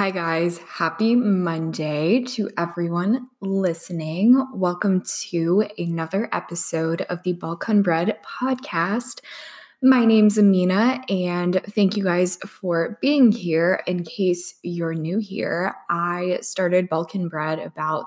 [0.00, 0.56] Hi, guys.
[0.56, 4.46] Happy Monday to everyone listening.
[4.54, 9.20] Welcome to another episode of the Balkan Bread podcast.
[9.82, 13.82] My name's Amina, and thank you guys for being here.
[13.86, 18.06] In case you're new here, I started Balkan Bread about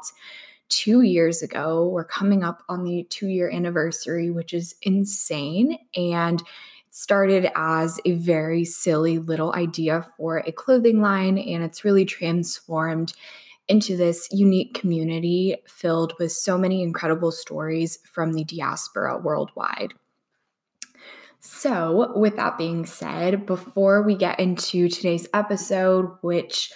[0.70, 1.88] two years ago.
[1.88, 5.78] We're coming up on the two year anniversary, which is insane.
[5.96, 6.42] And
[6.96, 13.14] started as a very silly little idea for a clothing line, and it's really transformed
[13.68, 19.96] into this unique community filled with so many incredible stories from the diaspora worldwide.
[21.40, 26.72] So, with that being said, before we get into today's episode, which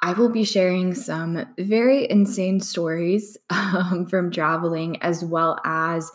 [0.00, 6.10] I will be sharing some very insane stories um, from traveling as well as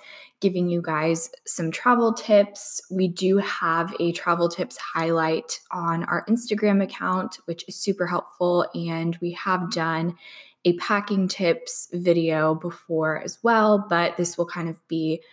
[0.46, 2.80] giving you guys some travel tips.
[2.92, 8.68] We do have a travel tips highlight on our Instagram account, which is super helpful.
[8.76, 10.16] And we have done
[10.64, 15.24] a packing tips video before as well, but this will kind of be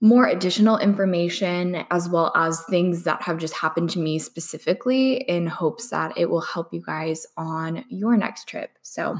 [0.00, 5.48] more additional information as well as things that have just happened to me specifically in
[5.48, 8.70] hopes that it will help you guys on your next trip.
[8.82, 9.18] So,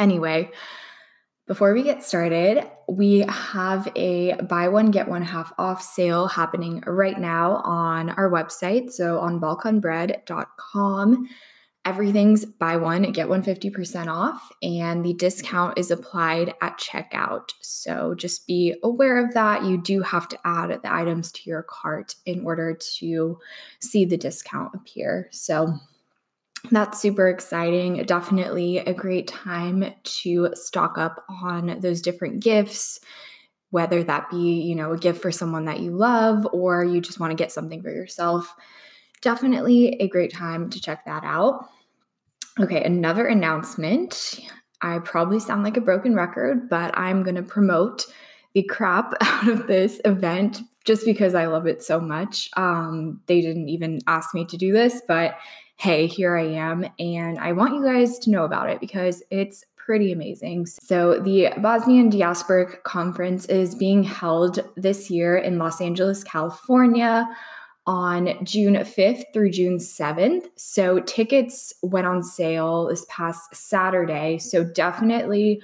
[0.00, 0.50] anyway,
[1.50, 6.80] before we get started, we have a buy one, get one half off sale happening
[6.86, 8.92] right now on our website.
[8.92, 11.28] So on balkanbread.com,
[11.84, 17.50] everything's buy one, get one 50% off, and the discount is applied at checkout.
[17.60, 19.64] So just be aware of that.
[19.64, 23.40] You do have to add the items to your cart in order to
[23.80, 25.26] see the discount appear.
[25.32, 25.80] So
[26.70, 28.02] that's super exciting.
[28.04, 33.00] Definitely a great time to stock up on those different gifts,
[33.70, 37.18] whether that be, you know, a gift for someone that you love or you just
[37.18, 38.54] want to get something for yourself.
[39.22, 41.66] Definitely a great time to check that out.
[42.58, 44.40] Okay, another announcement.
[44.82, 48.06] I probably sound like a broken record, but I'm going to promote
[48.54, 52.50] the crap out of this event just because I love it so much.
[52.56, 55.36] Um, they didn't even ask me to do this, but
[55.80, 56.84] hey, here I am.
[56.98, 60.66] And I want you guys to know about it because it's pretty amazing.
[60.66, 67.26] So, the Bosnian Diasporic Conference is being held this year in Los Angeles, California
[67.86, 70.48] on June 5th through June 7th.
[70.54, 74.36] So, tickets went on sale this past Saturday.
[74.36, 75.62] So, definitely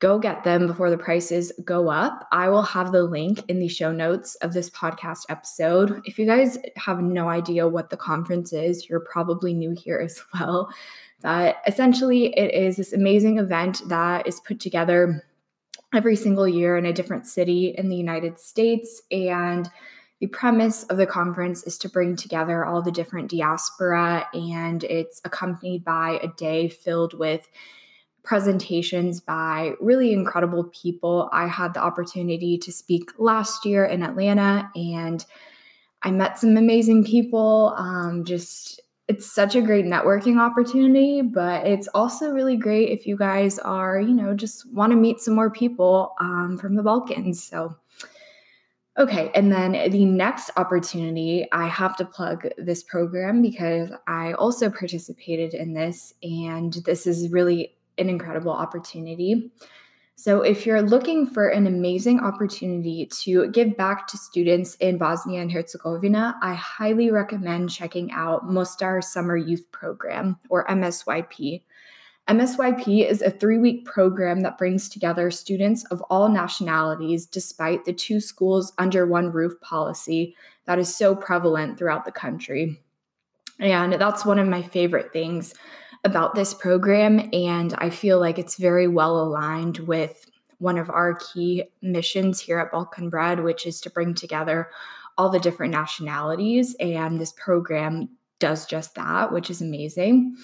[0.00, 2.26] go get them before the prices go up.
[2.32, 6.00] I will have the link in the show notes of this podcast episode.
[6.06, 10.20] If you guys have no idea what the conference is, you're probably new here as
[10.34, 10.72] well.
[11.22, 15.22] But essentially, it is this amazing event that is put together
[15.92, 19.02] every single year in a different city in the United States.
[19.10, 19.68] And
[20.20, 25.20] the premise of the conference is to bring together all the different diaspora, and it's
[25.24, 27.48] accompanied by a day filled with
[28.22, 31.28] presentations by really incredible people.
[31.32, 35.24] I had the opportunity to speak last year in Atlanta and
[36.02, 37.74] I met some amazing people.
[37.76, 38.80] Um, just
[39.10, 44.00] it's such a great networking opportunity, but it's also really great if you guys are,
[44.00, 47.42] you know, just want to meet some more people um, from the Balkans.
[47.42, 47.76] So,
[48.96, 49.32] okay.
[49.34, 55.54] And then the next opportunity, I have to plug this program because I also participated
[55.54, 59.52] in this, and this is really an incredible opportunity.
[60.16, 65.40] So, if you're looking for an amazing opportunity to give back to students in Bosnia
[65.40, 71.62] and Herzegovina, I highly recommend checking out Mostar Summer Youth Program or MSYP.
[72.28, 77.92] MSYP is a three week program that brings together students of all nationalities despite the
[77.92, 80.36] two schools under one roof policy
[80.66, 82.78] that is so prevalent throughout the country.
[83.58, 85.54] And that's one of my favorite things
[86.04, 87.28] about this program.
[87.32, 90.26] And I feel like it's very well aligned with
[90.58, 94.70] one of our key missions here at Balkan Bread, which is to bring together
[95.16, 96.74] all the different nationalities.
[96.80, 100.36] And this program does just that, which is amazing.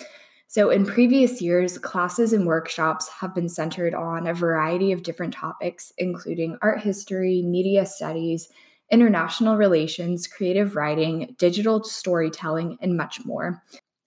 [0.48, 5.34] So, in previous years, classes and workshops have been centered on a variety of different
[5.34, 8.48] topics, including art history, media studies,
[8.90, 13.62] international relations, creative writing, digital storytelling, and much more.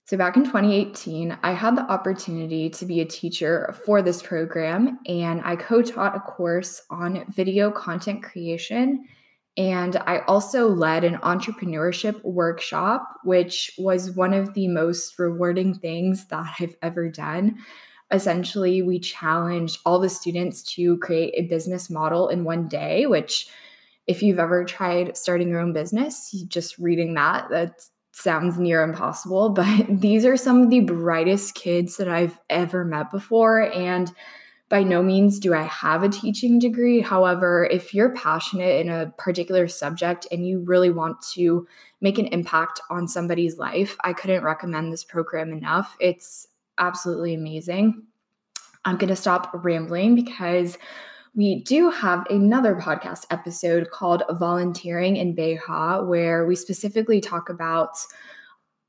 [0.09, 4.97] So, back in 2018, I had the opportunity to be a teacher for this program,
[5.05, 9.05] and I co taught a course on video content creation.
[9.55, 16.25] And I also led an entrepreneurship workshop, which was one of the most rewarding things
[16.29, 17.59] that I've ever done.
[18.11, 23.47] Essentially, we challenged all the students to create a business model in one day, which
[24.07, 29.49] if you've ever tried starting your own business, just reading that, that's sounds near impossible,
[29.53, 33.71] but these are some of the brightest kids that I've ever met before.
[33.71, 34.11] And
[34.69, 37.01] by no means do I have a teaching degree.
[37.01, 41.67] However, if you're passionate in a particular subject and you really want to
[42.01, 45.97] make an impact on somebody's life, I couldn't recommend this program enough.
[45.99, 46.47] It's
[46.77, 48.03] absolutely amazing.
[48.85, 50.77] I'm going to stop rambling because
[51.35, 57.97] we do have another podcast episode called Volunteering in Beja, where we specifically talk about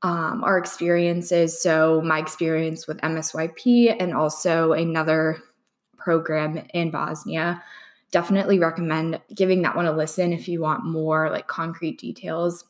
[0.01, 1.61] um, our experiences.
[1.61, 5.41] So, my experience with MSYP and also another
[5.97, 7.63] program in Bosnia.
[8.11, 12.65] Definitely recommend giving that one a listen if you want more like concrete details.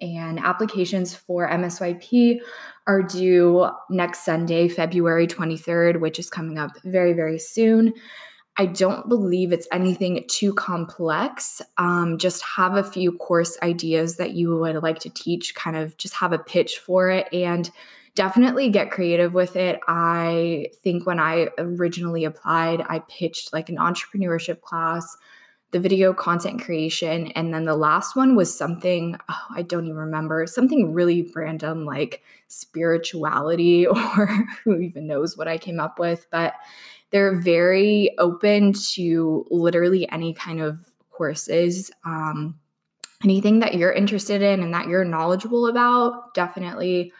[0.00, 2.38] And applications for MSYP
[2.86, 7.92] are due next Sunday, February 23rd, which is coming up very, very soon.
[8.60, 11.62] I don't believe it's anything too complex.
[11.76, 15.96] Um, just have a few course ideas that you would like to teach, kind of
[15.96, 17.70] just have a pitch for it and
[18.16, 19.78] definitely get creative with it.
[19.86, 25.16] I think when I originally applied, I pitched like an entrepreneurship class,
[25.70, 29.96] the video content creation, and then the last one was something oh, I don't even
[29.96, 34.26] remember, something really random like spirituality, or
[34.64, 36.26] who even knows what I came up with.
[36.32, 36.54] But
[37.10, 40.78] they're very open to literally any kind of
[41.10, 41.90] courses.
[42.04, 42.58] Um,
[43.24, 47.12] anything that you're interested in and that you're knowledgeable about, definitely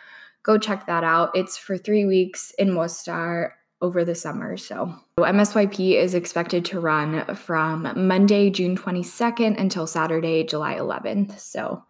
[0.42, 1.30] go check that out.
[1.34, 4.56] It's for three weeks in Mostar over the summer.
[4.56, 11.38] So, MSYP is expected to run from Monday, June 22nd until Saturday, July 11th.
[11.38, 11.84] So,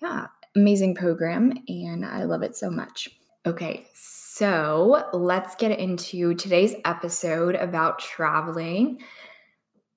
[0.00, 3.08] yeah, amazing program, and I love it so much.
[3.46, 9.00] Okay, so let's get into today's episode about traveling.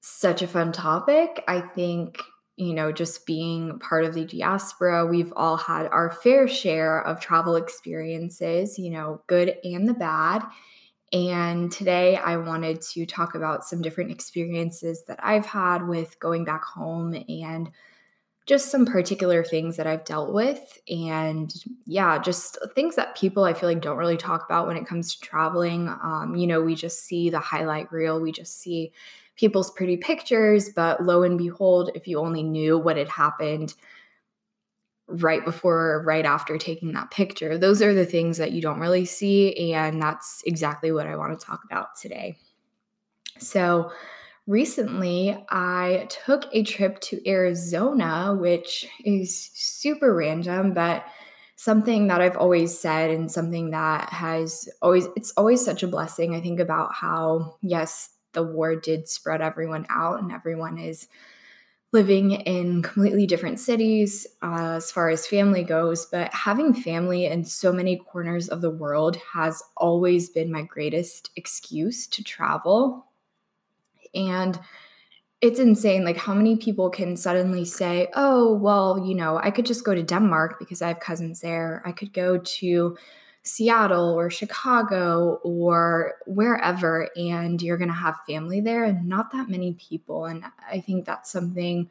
[0.01, 1.43] Such a fun topic.
[1.47, 2.19] I think,
[2.57, 7.19] you know, just being part of the diaspora, we've all had our fair share of
[7.19, 10.43] travel experiences, you know, good and the bad.
[11.11, 16.43] And today I wanted to talk about some different experiences that I've had with going
[16.43, 17.69] back home and
[18.45, 20.77] just some particular things that I've dealt with.
[20.89, 21.53] And
[21.85, 25.15] yeah, just things that people I feel like don't really talk about when it comes
[25.15, 25.87] to traveling.
[25.87, 28.91] Um, you know, we just see the highlight reel, we just see
[29.35, 33.73] people's pretty pictures, but lo and behold, if you only knew what had happened
[35.07, 38.79] right before or right after taking that picture, those are the things that you don't
[38.79, 39.73] really see.
[39.73, 42.37] And that's exactly what I want to talk about today.
[43.39, 43.91] So,
[44.47, 51.05] recently I took a trip to Arizona, which is super random, but
[51.55, 56.35] something that I've always said and something that has always, it's always such a blessing.
[56.35, 61.07] I think about how, yes, the war did spread everyone out and everyone is
[61.93, 67.45] living in completely different cities uh, as far as family goes, but having family in
[67.45, 73.05] so many corners of the world has always been my greatest excuse to travel.
[74.13, 74.59] And
[75.43, 79.65] it's insane like how many people can suddenly say oh well you know i could
[79.65, 81.83] just go to denmark because i have cousins there.
[81.85, 82.97] I could go to
[83.41, 89.49] seattle or chicago or wherever and you're going to have family there and not that
[89.49, 90.25] many people.
[90.25, 91.89] And i think that's something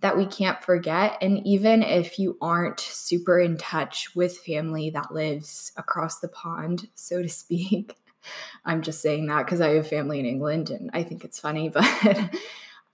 [0.00, 1.18] that we can't forget.
[1.20, 6.88] And even if you aren't super in touch with family that lives across the pond
[6.94, 7.94] so to speak
[8.64, 11.68] I'm just saying that because I have family in England and I think it's funny,
[11.74, 11.84] but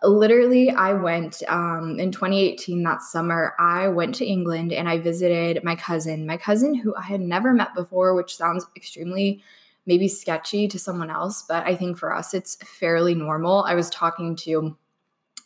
[0.02, 5.62] literally i went um, in 2018 that summer i went to england and i visited
[5.64, 9.42] my cousin my cousin who i had never met before which sounds extremely
[9.87, 13.64] maybe sketchy to someone else but i think for us it's fairly normal.
[13.64, 14.76] I was talking to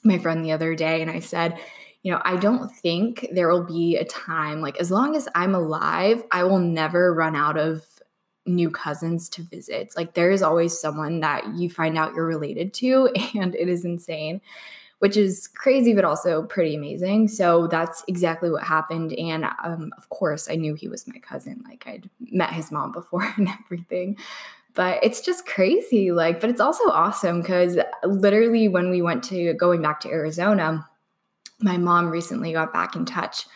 [0.03, 1.57] my friend the other day and i said
[2.03, 5.55] you know i don't think there will be a time like as long as i'm
[5.55, 7.85] alive i will never run out of
[8.47, 9.93] new cousins to visit.
[9.97, 13.85] Like there is always someone that you find out you're related to, and it is
[13.85, 14.41] insane,
[14.99, 17.29] which is crazy, but also pretty amazing.
[17.29, 19.13] So that's exactly what happened.
[19.15, 21.63] And um, of course, I knew he was my cousin.
[21.67, 24.17] Like I'd met his mom before and everything.
[24.75, 26.13] But it's just crazy.
[26.13, 30.87] Like, but it's also awesome because literally when we went to going back to Arizona,
[31.61, 33.47] my mom recently got back in touch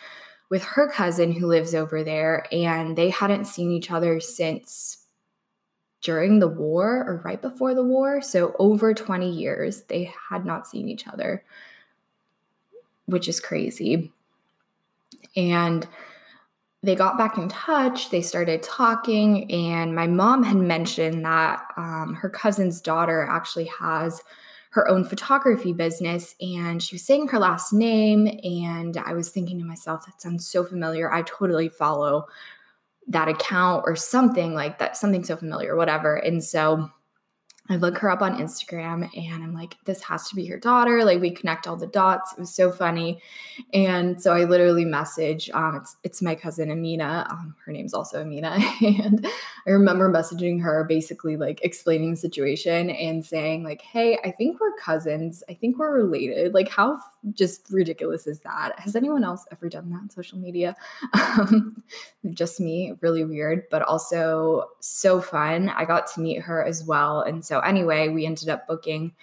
[0.49, 5.05] with her cousin who lives over there, and they hadn't seen each other since
[6.01, 8.21] during the war or right before the war.
[8.21, 11.43] So, over 20 years, they had not seen each other,
[13.05, 14.11] which is crazy.
[15.35, 15.87] And
[16.83, 22.13] they got back in touch, they started talking, and my mom had mentioned that um,
[22.13, 24.21] her cousin's daughter actually has
[24.75, 29.57] her own photography business and she was saying her last name and i was thinking
[29.57, 31.11] to myself that sounds so familiar.
[31.11, 32.25] I totally follow
[33.07, 36.15] that account or something like that something so familiar whatever.
[36.15, 36.89] And so
[37.67, 41.03] I look her up on Instagram and I'm like, this has to be her daughter.
[41.03, 42.33] Like we connect all the dots.
[42.33, 43.21] It was so funny.
[43.73, 47.25] And so I literally message, um, it's it's my cousin Amina.
[47.29, 48.59] Um, her name's also Amina.
[49.05, 49.25] And
[49.67, 54.59] I remember messaging her basically like explaining the situation and saying, like, hey, I think
[54.59, 55.43] we're cousins.
[55.49, 56.53] I think we're related.
[56.53, 56.99] Like, how
[57.33, 58.77] just ridiculous is that?
[58.77, 60.75] Has anyone else ever done that on social media?
[61.35, 61.83] Um,
[62.33, 65.69] just me, really weird, but also so fun.
[65.69, 67.21] I got to meet her as well.
[67.21, 69.13] And so so, anyway, we ended up booking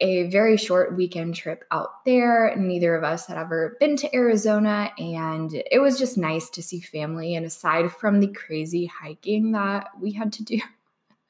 [0.00, 2.54] a very short weekend trip out there.
[2.54, 6.80] Neither of us had ever been to Arizona, and it was just nice to see
[6.80, 7.34] family.
[7.34, 10.60] And aside from the crazy hiking that we had to do,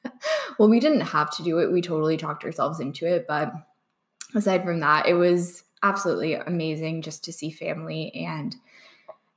[0.59, 3.25] well, we didn't have to do it, we totally talked ourselves into it.
[3.25, 3.53] But
[4.35, 8.55] aside from that, it was absolutely amazing just to see family and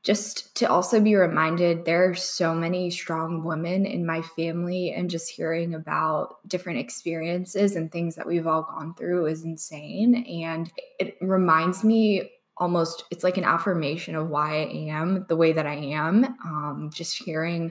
[0.06, 5.10] just to also be reminded there are so many strong women in my family and
[5.10, 10.24] just hearing about different experiences and things that we've all gone through is insane.
[10.44, 15.52] And it reminds me almost it's like an affirmation of why i am the way
[15.52, 17.70] that i am um, just hearing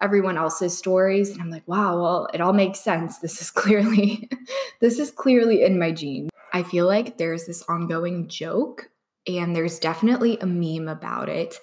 [0.00, 3.18] everyone else's stories and i'm like wow well it all makes sense.
[3.18, 4.30] This is clearly
[4.80, 8.88] this is clearly in my genes i feel like there's this ongoing joke
[9.26, 11.58] and there's definitely a meme about it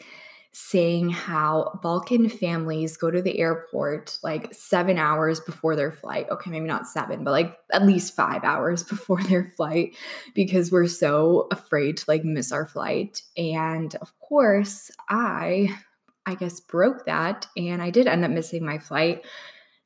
[0.54, 6.28] saying how Balkan families go to the airport like seven hours before their flight.
[6.30, 9.96] Okay, maybe not seven, but like at least five hours before their flight
[10.34, 13.22] because we're so afraid to like miss our flight.
[13.38, 15.78] And of course, I,
[16.26, 19.24] I guess, broke that and I did end up missing my flight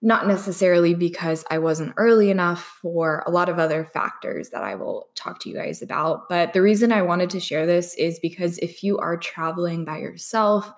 [0.05, 4.75] not necessarily because I wasn't early enough for a lot of other factors that I
[4.75, 6.29] will talk to you guys about.
[6.29, 9.97] But the reason I wanted to share this is because if you are traveling by
[9.97, 10.71] yourself,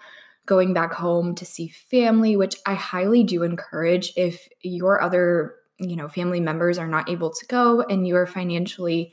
[0.46, 5.98] going back home to see family, which I highly do encourage if your other, you
[5.98, 9.12] know, family members are not able to go and you are financially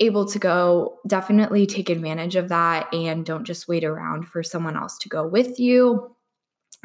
[0.00, 4.78] able to go, definitely take advantage of that and don't just wait around for someone
[4.78, 6.16] else to go with you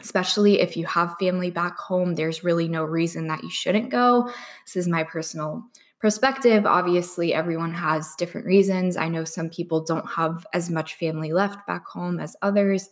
[0.01, 4.29] especially if you have family back home, there's really no reason that you shouldn't go.
[4.65, 5.63] This is my personal
[5.99, 6.65] perspective.
[6.65, 8.97] Obviously, everyone has different reasons.
[8.97, 12.89] I know some people don't have as much family left back home as others.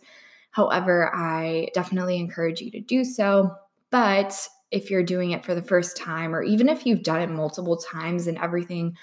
[0.50, 3.54] However, I definitely encourage you to do so.
[3.90, 7.30] But if you're doing it for the first time, or even if you've done it
[7.30, 8.96] multiple times and everything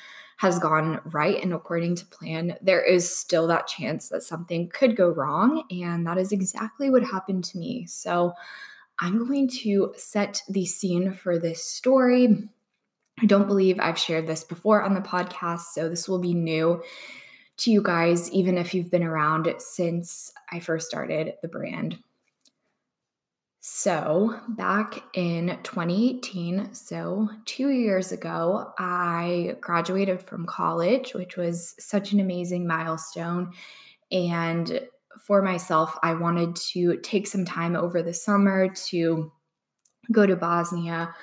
[0.43, 4.93] has gone right and according to plan, there is still that chance that something could
[4.97, 5.63] go wrong.
[5.71, 7.85] And that is exactly what happened to me.
[7.85, 8.33] So
[8.99, 12.49] I'm going to set the scene for this story.
[13.21, 16.83] I don't believe I've shared this before on the podcast, so this will be new
[17.59, 21.97] to you guys, even if you've been around since I first started the brand.
[23.65, 32.11] So, back in 2018, so two years ago, I graduated from college, which was such
[32.11, 33.53] an amazing milestone.
[34.11, 34.81] And
[35.25, 39.31] for myself, I wanted to take some time over the summer to
[40.11, 41.15] go to Bosnia,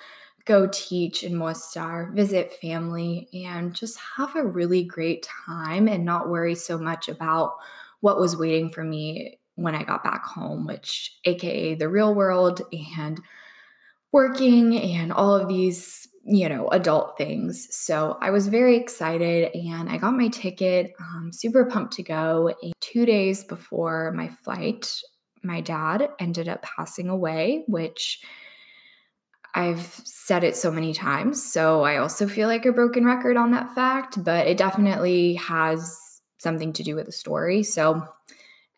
[0.47, 6.30] go teach in Mostar, visit family, and just have a really great time and not
[6.30, 7.56] worry so much about
[8.00, 12.62] what was waiting for me when I got back home, which AKA the real world
[12.99, 13.21] and
[14.12, 17.69] working and all of these, you know, adult things.
[17.71, 22.52] So I was very excited and I got my ticket, um, super pumped to go.
[22.62, 24.92] And two days before my flight,
[25.42, 28.21] my dad ended up passing away, which
[29.54, 31.42] I've said it so many times.
[31.42, 35.99] So I also feel like a broken record on that fact, but it definitely has
[36.38, 37.62] something to do with the story.
[37.62, 38.07] So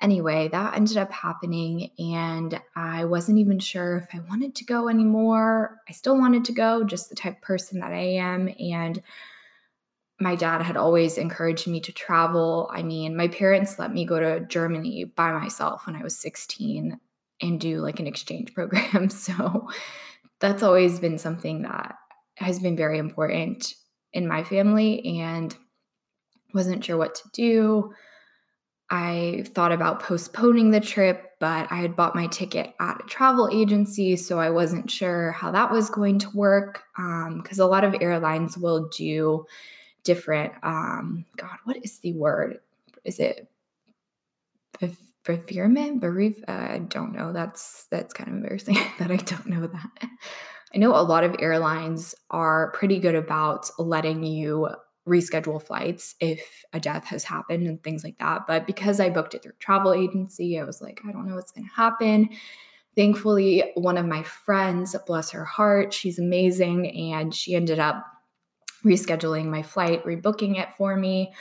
[0.03, 4.89] anyway, that ended up happening, and I wasn't even sure if I wanted to go
[4.89, 5.79] anymore.
[5.89, 8.53] I still wanted to go, just the type person that I am.
[8.59, 9.01] And
[10.21, 12.71] my dad had always encouraged me to travel.
[12.73, 16.99] I mean, my parents let me go to Germany by myself when I was 16
[17.41, 19.09] and do like an exchange program.
[19.09, 19.69] So
[20.41, 21.95] that's always been something that
[22.37, 23.75] has been very important
[24.13, 25.57] in my family and
[26.53, 27.93] wasn't sure what to do
[28.93, 33.49] I thought about postponing the trip, but I had bought my ticket at a travel
[33.51, 36.83] agency, so I wasn't sure how that was going to work.
[36.95, 39.47] Because um, a lot of airlines will do
[40.05, 42.59] different, um, God, what is the word?
[43.03, 43.49] Is it
[45.25, 46.03] bereavement?
[46.03, 46.45] Bereave?
[46.47, 47.33] Uh, I don't know.
[47.33, 50.09] That's that's kind of embarrassing that I don't know that.
[50.75, 54.69] I know a lot of airlines are pretty good about letting you
[55.07, 58.47] reschedule flights if a death has happened and things like that.
[58.47, 61.53] But because I booked it through travel agency, I was like, I don't know what's
[61.53, 62.29] going to happen.
[62.95, 68.05] Thankfully, one of my friends, bless her heart, she's amazing, and she ended up
[68.85, 71.33] rescheduling my flight, rebooking it for me.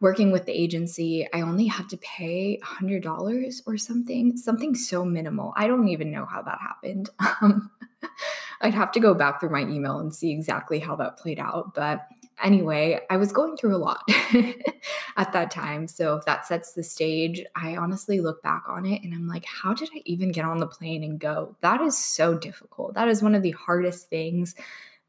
[0.00, 5.52] Working with the agency, I only had to pay $100 or something, something so minimal.
[5.56, 7.10] I don't even know how that happened.
[7.42, 7.70] Um,
[8.62, 11.74] I'd have to go back through my email and see exactly how that played out.
[11.74, 12.06] But
[12.42, 14.02] anyway, I was going through a lot
[15.16, 15.86] at that time.
[15.88, 19.44] So if that sets the stage, I honestly look back on it and I'm like,
[19.44, 21.56] how did I even get on the plane and go?
[21.60, 22.94] That is so difficult.
[22.94, 24.54] That is one of the hardest things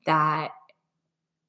[0.05, 0.51] that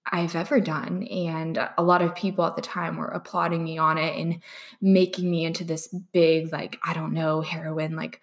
[0.04, 1.04] I've ever done.
[1.04, 4.42] And a lot of people at the time were applauding me on it and
[4.80, 8.20] making me into this big, like, I don't know, heroine, like,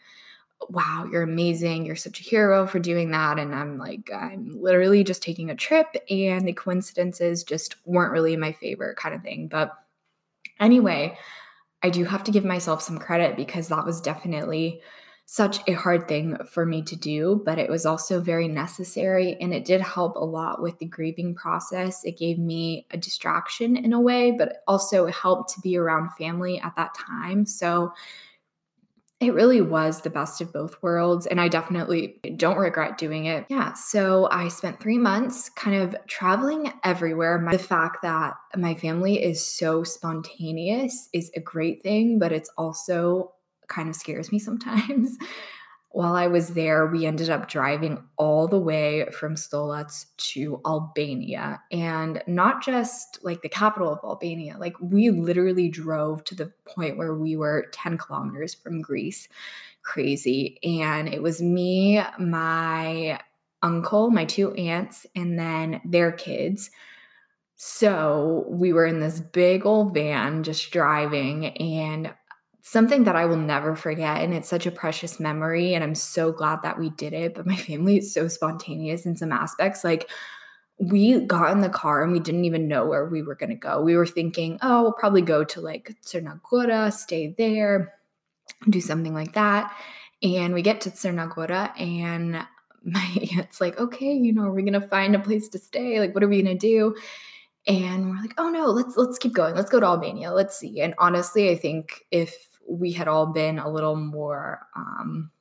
[0.69, 1.85] wow, you're amazing.
[1.85, 3.39] You're such a hero for doing that.
[3.39, 8.33] And I'm like, I'm literally just taking a trip, and the coincidences just weren't really
[8.33, 9.47] in my favor, kind of thing.
[9.47, 9.71] But
[10.59, 11.17] anyway,
[11.81, 14.81] I do have to give myself some credit because that was definitely
[15.31, 19.53] such a hard thing for me to do, but it was also very necessary and
[19.53, 22.03] it did help a lot with the grieving process.
[22.03, 26.09] It gave me a distraction in a way, but also it helped to be around
[26.17, 27.45] family at that time.
[27.45, 27.93] So
[29.19, 31.25] it really was the best of both worlds.
[31.25, 33.45] And I definitely don't regret doing it.
[33.49, 33.73] Yeah.
[33.73, 37.45] So I spent three months kind of traveling everywhere.
[37.51, 43.33] The fact that my family is so spontaneous is a great thing, but it's also
[43.67, 45.17] kind of scares me sometimes.
[45.91, 51.61] While I was there, we ended up driving all the way from Stolac to Albania
[51.71, 54.57] and not just like the capital of Albania.
[54.59, 59.27] Like we literally drove to the point where we were 10 kilometers from Greece.
[59.81, 60.59] Crazy.
[60.63, 63.19] And it was me, my
[63.63, 66.69] uncle, my two aunts, and then their kids.
[67.55, 72.13] So we were in this big old van just driving, and
[72.69, 74.21] something that I will never forget.
[74.21, 75.73] And it's such a precious memory.
[75.73, 77.33] And I'm so glad that we did it.
[77.33, 79.83] But my family is so spontaneous in some aspects.
[79.83, 80.09] Like,
[80.77, 83.55] we got in the car and we didn't even know where we were going to
[83.55, 83.81] go.
[83.81, 87.95] We were thinking, oh, we'll probably go to like Crna stay there,
[88.69, 89.75] do something like that.
[90.23, 92.45] And we get to Crna and
[92.85, 95.99] my aunt's like, okay, you know, are we going to find a place to stay?
[95.99, 96.95] Like, what are we going to do?
[97.67, 99.55] And we're like, oh no, let's let's keep going.
[99.55, 100.31] Let's go to Albania.
[100.31, 100.79] Let's see.
[100.79, 105.31] And honestly, I think if we had all been a little more um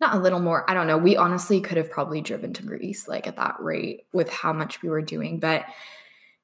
[0.00, 3.08] not a little more i don't know we honestly could have probably driven to greece
[3.08, 5.64] like at that rate with how much we were doing but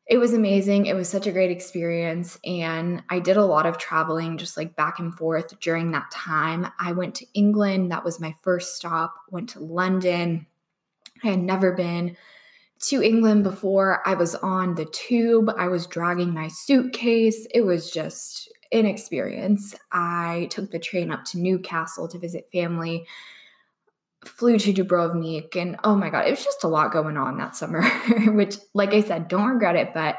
[0.07, 3.79] it was amazing it was such a great experience and i did a lot of
[3.79, 8.21] traveling just like back and forth during that time i went to england that was
[8.21, 10.47] my first stop went to london
[11.23, 12.17] i had never been
[12.89, 14.07] to England before.
[14.07, 15.51] I was on the tube.
[15.57, 17.47] I was dragging my suitcase.
[17.55, 19.75] It was just inexperience.
[19.93, 23.07] I took the train up to Newcastle to visit family,
[24.25, 27.57] flew to Dubrovnik, and oh my God, it was just a lot going on that
[27.57, 27.83] summer,
[28.33, 30.17] which, like I said, don't regret it, but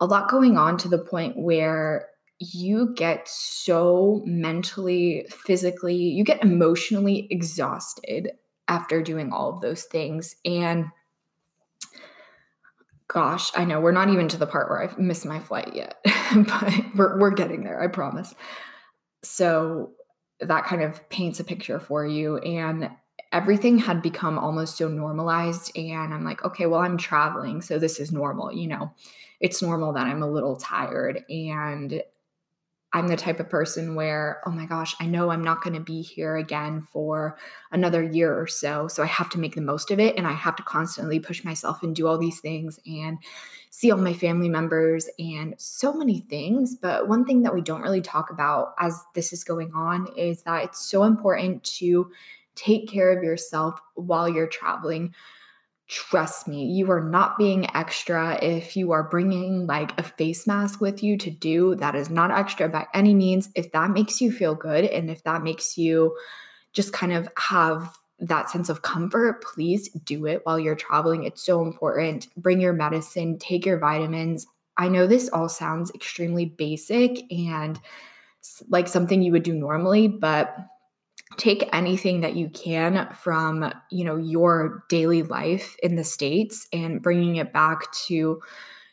[0.00, 2.08] a lot going on to the point where
[2.38, 8.32] you get so mentally, physically, you get emotionally exhausted
[8.68, 10.36] after doing all of those things.
[10.44, 10.86] And
[13.08, 15.96] gosh, I know we're not even to the part where I've missed my flight yet,
[16.36, 18.34] but we're, we're getting there, I promise.
[19.22, 19.92] So
[20.40, 22.38] that kind of paints a picture for you.
[22.38, 22.90] And
[23.32, 25.76] everything had become almost so normalized.
[25.76, 27.62] And I'm like, okay, well, I'm traveling.
[27.62, 28.52] So this is normal.
[28.52, 28.92] You know,
[29.40, 31.24] it's normal that I'm a little tired.
[31.28, 32.02] And
[32.96, 35.80] I'm the type of person where, oh my gosh, I know I'm not going to
[35.80, 37.36] be here again for
[37.70, 38.88] another year or so.
[38.88, 40.16] So I have to make the most of it.
[40.16, 43.18] And I have to constantly push myself and do all these things and
[43.68, 46.74] see all my family members and so many things.
[46.74, 50.44] But one thing that we don't really talk about as this is going on is
[50.44, 52.10] that it's so important to
[52.54, 55.14] take care of yourself while you're traveling
[55.88, 60.80] Trust me, you are not being extra if you are bringing like a face mask
[60.80, 61.76] with you to do.
[61.76, 63.50] That is not extra by any means.
[63.54, 66.16] If that makes you feel good and if that makes you
[66.72, 71.22] just kind of have that sense of comfort, please do it while you're traveling.
[71.22, 72.28] It's so important.
[72.36, 74.46] Bring your medicine, take your vitamins.
[74.76, 77.78] I know this all sounds extremely basic and
[78.68, 80.56] like something you would do normally, but
[81.36, 87.02] take anything that you can from, you know, your daily life in the states and
[87.02, 88.40] bringing it back to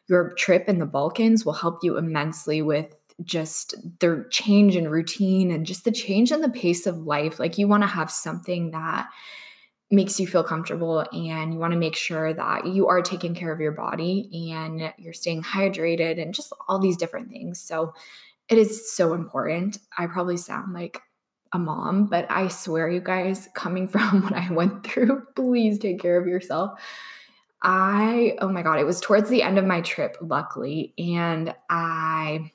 [0.07, 2.93] your trip in the Balkans will help you immensely with
[3.23, 7.39] just the change in routine and just the change in the pace of life.
[7.39, 9.07] Like you want to have something that
[9.91, 13.53] makes you feel comfortable and you want to make sure that you are taking care
[13.53, 17.61] of your body and you're staying hydrated and just all these different things.
[17.61, 17.93] So
[18.49, 19.77] it is so important.
[19.97, 20.99] I probably sound like
[21.53, 26.01] a mom, but I swear, you guys, coming from what I went through, please take
[26.01, 26.79] care of yourself.
[27.61, 32.51] I, oh my God, it was towards the end of my trip, luckily, and I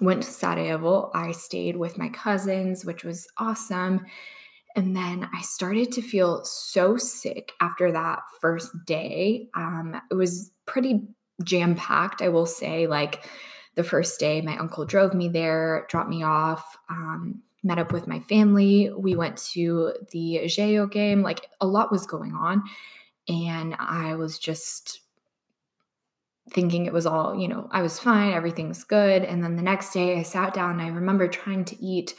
[0.00, 1.10] went to Sarajevo.
[1.14, 4.06] I stayed with my cousins, which was awesome.
[4.74, 9.50] And then I started to feel so sick after that first day.
[9.54, 11.02] Um, it was pretty
[11.44, 12.86] jam packed, I will say.
[12.86, 13.28] Like
[13.74, 18.06] the first day, my uncle drove me there, dropped me off, um, met up with
[18.06, 18.90] my family.
[18.96, 21.22] We went to the Ajejo game.
[21.22, 22.64] Like a lot was going on.
[23.28, 25.00] And I was just
[26.50, 29.24] thinking it was all, you know, I was fine, everything's good.
[29.24, 32.14] And then the next day I sat down I remember trying to eat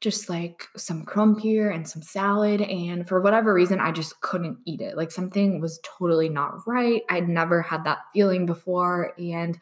[0.00, 2.62] just like some krompir and some salad.
[2.62, 4.96] And for whatever reason, I just couldn't eat it.
[4.96, 7.02] Like something was totally not right.
[7.10, 9.12] I'd never had that feeling before.
[9.18, 9.58] And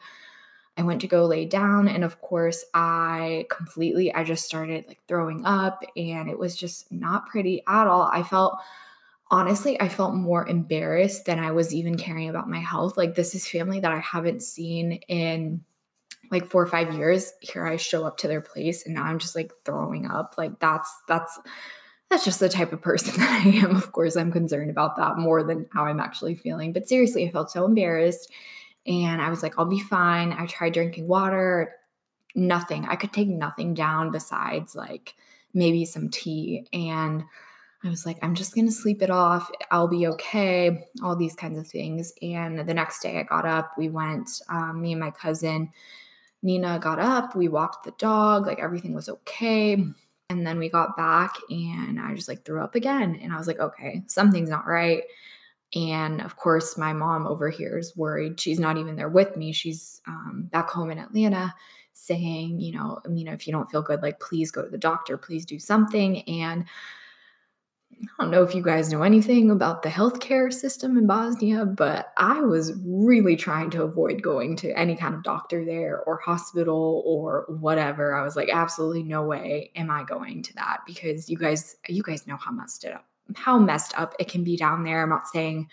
[0.77, 1.87] I went to go lay down.
[1.87, 6.91] And of course, I completely, I just started like throwing up and it was just
[6.91, 8.09] not pretty at all.
[8.13, 8.57] I felt
[9.29, 12.95] honestly, I felt more embarrassed than I was even caring about my health.
[12.95, 15.65] Like, this is family that I haven't seen in
[16.31, 19.19] like four or five years here i show up to their place and now i'm
[19.19, 21.39] just like throwing up like that's that's
[22.09, 25.17] that's just the type of person that i am of course i'm concerned about that
[25.17, 28.31] more than how i'm actually feeling but seriously i felt so embarrassed
[28.87, 31.73] and i was like i'll be fine i tried drinking water
[32.35, 35.15] nothing i could take nothing down besides like
[35.53, 37.23] maybe some tea and
[37.83, 39.51] I was like, I'm just going to sleep it off.
[39.69, 40.85] I'll be okay.
[41.03, 42.11] All these kinds of things.
[42.21, 45.69] And the next day I got up, we went, um, me and my cousin,
[46.41, 49.83] Nina got up, we walked the dog, like everything was okay.
[50.29, 53.19] And then we got back and I just like threw up again.
[53.21, 55.03] And I was like, okay, something's not right.
[55.75, 58.39] And of course, my mom over here is worried.
[58.39, 59.51] She's not even there with me.
[59.51, 61.53] She's um, back home in Atlanta
[61.93, 64.77] saying, you know, I mean, if you don't feel good, like please go to the
[64.77, 66.21] doctor, please do something.
[66.21, 66.65] And
[68.01, 72.13] I don't know if you guys know anything about the healthcare system in Bosnia, but
[72.15, 77.03] I was really trying to avoid going to any kind of doctor there or hospital
[77.05, 78.13] or whatever.
[78.13, 82.03] I was like, absolutely no way am I going to that because you guys you
[82.03, 85.03] guys know how messed it up how messed up it can be down there.
[85.03, 85.69] I'm not saying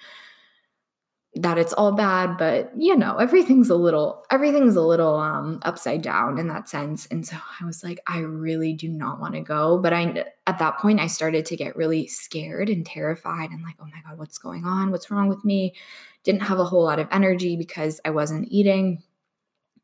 [1.36, 6.00] that it's all bad but you know everything's a little everything's a little um upside
[6.00, 7.06] down in that sense.
[7.06, 9.78] And so i was like i really do not want to go.
[9.78, 13.74] But i at that point i started to get really scared and terrified and like
[13.80, 14.90] oh my god what's going on?
[14.92, 15.74] What's wrong with me?
[16.22, 19.02] Didn't have a whole lot of energy because i wasn't eating.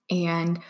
[0.08, 0.60] And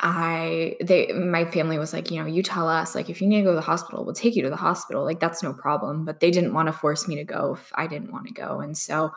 [0.00, 3.38] i they my family was like you know you tell us like if you need
[3.38, 6.04] to go to the hospital we'll take you to the hospital like that's no problem.
[6.04, 8.60] But they didn't want to force me to go if i didn't want to go.
[8.60, 9.12] And so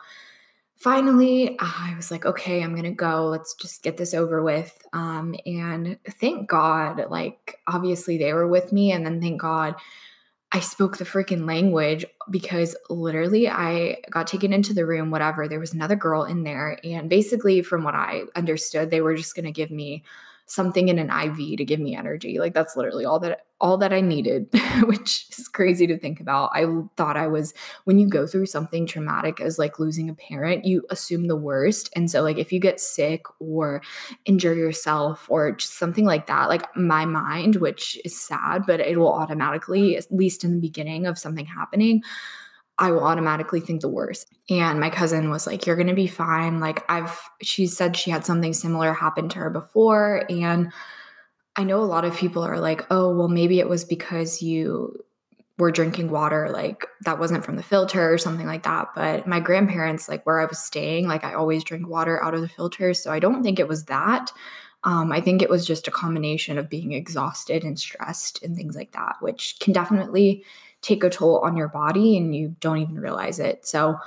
[0.76, 4.82] finally i was like okay i'm gonna go let's just get this over with.
[4.94, 9.74] Um, and thank god like obviously they were with me and then thank god
[10.52, 15.60] i spoke the freaking language because literally i got taken into the room whatever there
[15.60, 19.52] was another girl in there and basically from what i understood they were just gonna
[19.52, 20.02] give me
[20.50, 22.40] something in an IV to give me energy.
[22.40, 24.48] Like that's literally all that all that I needed,
[24.84, 26.50] which is crazy to think about.
[26.54, 26.64] I
[26.96, 30.84] thought I was when you go through something traumatic as like losing a parent, you
[30.90, 31.90] assume the worst.
[31.94, 33.82] And so like if you get sick or
[34.24, 38.98] injure yourself or just something like that, like my mind, which is sad, but it
[38.98, 42.02] will automatically at least in the beginning of something happening,
[42.80, 44.26] I will automatically think the worst.
[44.48, 46.58] And my cousin was like, You're going to be fine.
[46.58, 50.24] Like, I've, she said she had something similar happen to her before.
[50.30, 50.72] And
[51.56, 55.04] I know a lot of people are like, Oh, well, maybe it was because you
[55.58, 58.88] were drinking water, like that wasn't from the filter or something like that.
[58.94, 62.40] But my grandparents, like where I was staying, like I always drink water out of
[62.40, 62.94] the filter.
[62.94, 64.32] So I don't think it was that.
[64.84, 68.74] Um, I think it was just a combination of being exhausted and stressed and things
[68.74, 70.42] like that, which can definitely
[70.82, 73.66] take a toll on your body and you don't even realize it.
[73.66, 73.98] So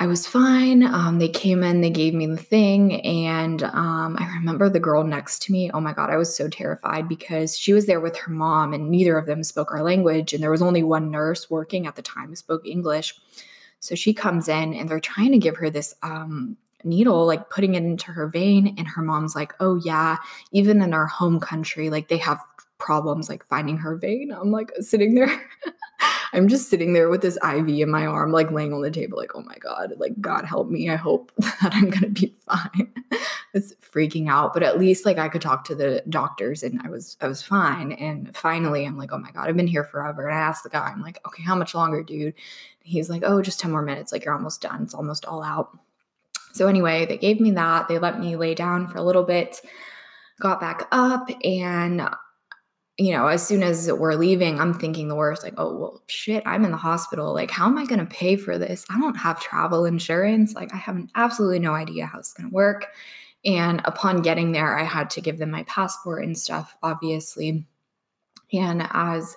[0.00, 0.82] I was fine.
[0.82, 3.02] Um, they came in, they gave me the thing.
[3.02, 5.70] And um, I remember the girl next to me.
[5.74, 8.88] Oh my God, I was so terrified because she was there with her mom and
[8.88, 10.32] neither of them spoke our language.
[10.32, 13.14] And there was only one nurse working at the time who spoke English.
[13.80, 17.74] So she comes in and they're trying to give her this um, needle, like putting
[17.74, 18.74] it into her vein.
[18.78, 20.16] And her mom's like, oh, yeah,
[20.52, 22.40] even in our home country, like they have
[22.80, 24.32] problems like finding her vein.
[24.32, 25.30] I'm like sitting there.
[26.32, 29.18] I'm just sitting there with this IV in my arm, like laying on the table,
[29.18, 30.88] like, oh my God, like, God help me.
[30.88, 32.92] I hope that I'm going to be fine.
[33.54, 34.54] it's freaking out.
[34.54, 37.42] But at least like I could talk to the doctors and I was, I was
[37.42, 37.92] fine.
[37.92, 40.28] And finally, I'm like, oh my God, I've been here forever.
[40.28, 42.34] And I asked the guy, I'm like, okay, how much longer, dude?
[42.82, 44.12] he's like, oh, just 10 more minutes.
[44.12, 44.82] Like, you're almost done.
[44.82, 45.76] It's almost all out.
[46.52, 47.88] So, anyway, they gave me that.
[47.88, 49.60] They let me lay down for a little bit,
[50.40, 52.08] got back up, and
[52.98, 56.42] you know, as soon as we're leaving, I'm thinking the worst like, oh, well, shit,
[56.44, 57.32] I'm in the hospital.
[57.32, 58.84] Like, how am I going to pay for this?
[58.90, 60.54] I don't have travel insurance.
[60.54, 62.88] Like, I have absolutely no idea how it's going to work.
[63.44, 67.66] And upon getting there, I had to give them my passport and stuff, obviously.
[68.52, 69.34] And as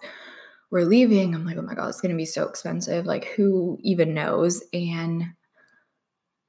[0.69, 3.05] we're leaving, I'm like, oh my God, it's going to be so expensive.
[3.05, 4.61] Like, who even knows?
[4.73, 5.23] And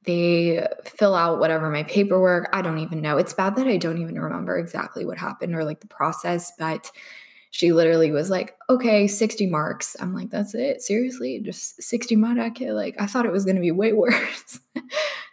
[0.04, 2.48] they fill out whatever my paperwork.
[2.52, 3.16] I don't even know.
[3.16, 6.90] It's bad that I don't even remember exactly what happened or like the process, but
[7.50, 9.96] she literally was like, okay, 60 marks.
[10.00, 10.82] I'm like, that's it?
[10.82, 11.40] Seriously?
[11.40, 12.58] Just 60 mark?
[12.60, 14.58] Like, I thought it was going to be way worse.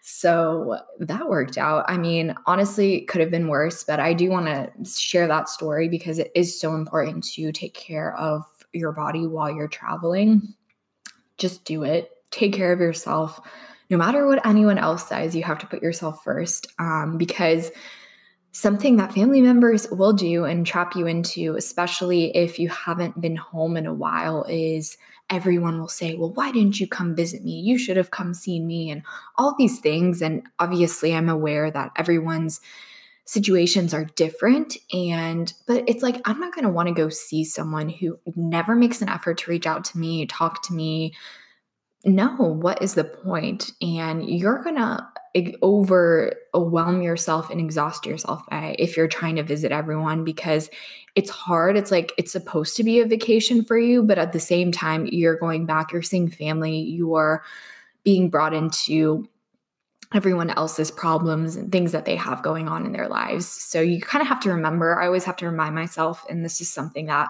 [0.03, 1.83] so that worked out.
[1.87, 5.49] I mean, honestly, it could have been worse, but I do want to share that
[5.49, 10.53] story because it is so important to take care of your body while you're traveling.
[11.39, 12.11] Just do it.
[12.29, 13.41] Take care of yourself
[13.91, 17.71] no matter what anyone else says, you have to put yourself first um, because
[18.53, 23.35] something that family members will do and trap you into, especially if you haven't been
[23.35, 24.97] home in a while, is
[25.29, 27.59] everyone will say, Well, why didn't you come visit me?
[27.59, 29.03] You should have come seen me, and
[29.37, 30.21] all these things.
[30.21, 32.61] And obviously, I'm aware that everyone's
[33.25, 37.45] situations are different and but it's like i'm not going to want to go see
[37.45, 41.13] someone who never makes an effort to reach out to me talk to me
[42.03, 43.71] no, what is the point?
[43.81, 45.07] And you're going to
[45.63, 50.69] overwhelm yourself and exhaust yourself by if you're trying to visit everyone because
[51.15, 51.77] it's hard.
[51.77, 55.05] It's like it's supposed to be a vacation for you, but at the same time,
[55.05, 57.43] you're going back, you're seeing family, you're
[58.03, 59.27] being brought into
[60.13, 63.47] everyone else's problems and things that they have going on in their lives.
[63.47, 66.59] So you kind of have to remember, I always have to remind myself, and this
[66.59, 67.29] is something that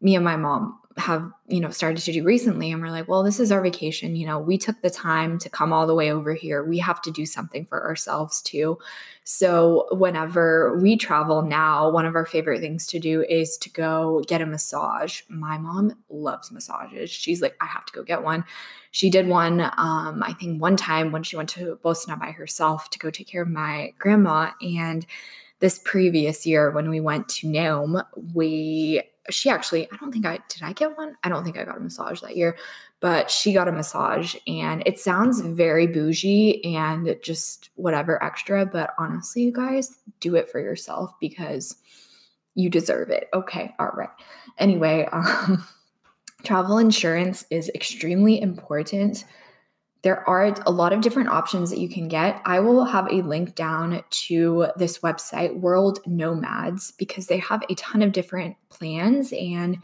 [0.00, 3.22] me and my mom have you know started to do recently and we're like well
[3.22, 6.12] this is our vacation you know we took the time to come all the way
[6.12, 6.64] over here.
[6.64, 8.78] We have to do something for ourselves too.
[9.24, 14.22] So whenever we travel now one of our favorite things to do is to go
[14.26, 15.22] get a massage.
[15.28, 17.10] My mom loves massages.
[17.10, 18.44] She's like i have to go get one.
[18.90, 22.90] She did one um, i think one time when she went to bosnia by herself
[22.90, 25.06] to go take care of my grandma and
[25.60, 28.02] this previous year when we went to Nome,
[28.34, 31.16] we she actually, I don't think I did I get one?
[31.22, 32.56] I don't think I got a massage that year,
[33.00, 38.94] but she got a massage and it sounds very bougie and just whatever extra, but
[38.98, 41.76] honestly, you guys, do it for yourself because
[42.54, 43.28] you deserve it.
[43.32, 44.10] Okay, all right.
[44.58, 45.64] Anyway, um
[46.44, 49.24] travel insurance is extremely important
[50.02, 52.40] there are a lot of different options that you can get.
[52.44, 57.74] I will have a link down to this website, World Nomads, because they have a
[57.74, 59.32] ton of different plans.
[59.32, 59.78] And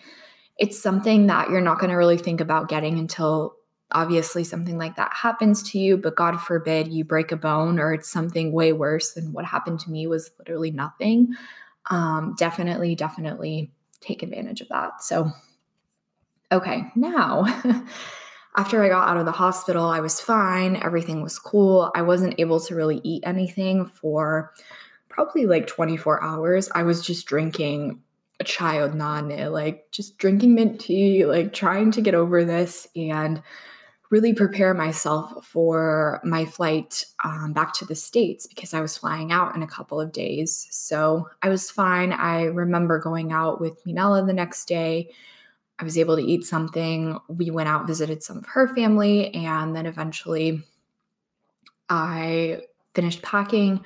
[0.57, 3.57] it's something that you're not going to really think about getting until
[3.91, 5.97] obviously something like that happens to you.
[5.97, 9.81] But God forbid you break a bone or it's something way worse than what happened
[9.81, 11.35] to me was literally nothing.
[11.91, 15.03] Um, definitely, definitely take advantage of that.
[15.03, 15.33] So,
[16.53, 17.45] okay, now.
[18.57, 20.77] after I got out of the hospital, I was fine.
[20.77, 21.91] Everything was cool.
[21.95, 24.53] I wasn't able to really eat anything for
[25.09, 26.69] probably like 24 hours.
[26.75, 28.01] I was just drinking
[28.41, 32.87] a čaj od nane, like just drinking mint tea, like trying to get over this
[32.95, 33.43] and
[34.11, 39.33] really prepare myself for my flight um, back to the States because I was flying
[39.33, 40.69] out in a couple of days.
[40.71, 42.13] So I was fine.
[42.13, 45.11] I remember going out with Minella the next day
[45.79, 47.19] I was able to eat something.
[47.29, 50.63] We went out, visited some of her family, and then eventually
[51.89, 52.63] I
[52.95, 53.85] finished packing,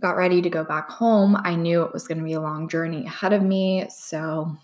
[0.00, 1.36] got ready to go back home.
[1.36, 3.86] I knew it was going to be a long journey ahead of me.
[3.88, 4.56] So,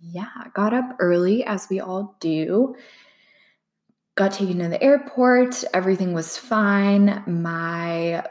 [0.00, 2.74] yeah, got up early as we all do.
[4.14, 5.62] Got taken to the airport.
[5.74, 7.22] Everything was fine.
[7.26, 8.24] My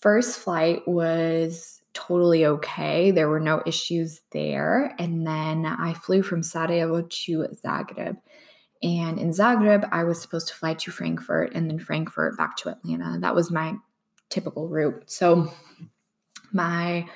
[0.00, 3.10] first flight was totally okay.
[3.10, 4.94] There were no issues there.
[4.98, 8.16] And then I flew from Sarajevo to Zagreb.
[8.82, 12.70] And in Zagreb, I was supposed to fly to Frankfurt and then Frankfurt back to
[12.70, 13.18] Atlanta.
[13.20, 13.74] That was my
[14.30, 15.10] typical route.
[15.10, 15.52] So
[16.52, 17.06] my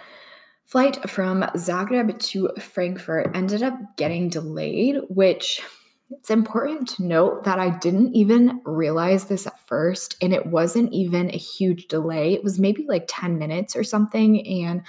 [0.65, 5.63] flight from Zagreb to Frankfurt ended up getting delayed, which
[6.11, 10.93] it's important to note that I didn't even realize this at first, and it wasn't
[10.93, 12.35] even a huge delay.
[12.35, 14.47] It was maybe like 10 minutes or something.
[14.47, 14.83] And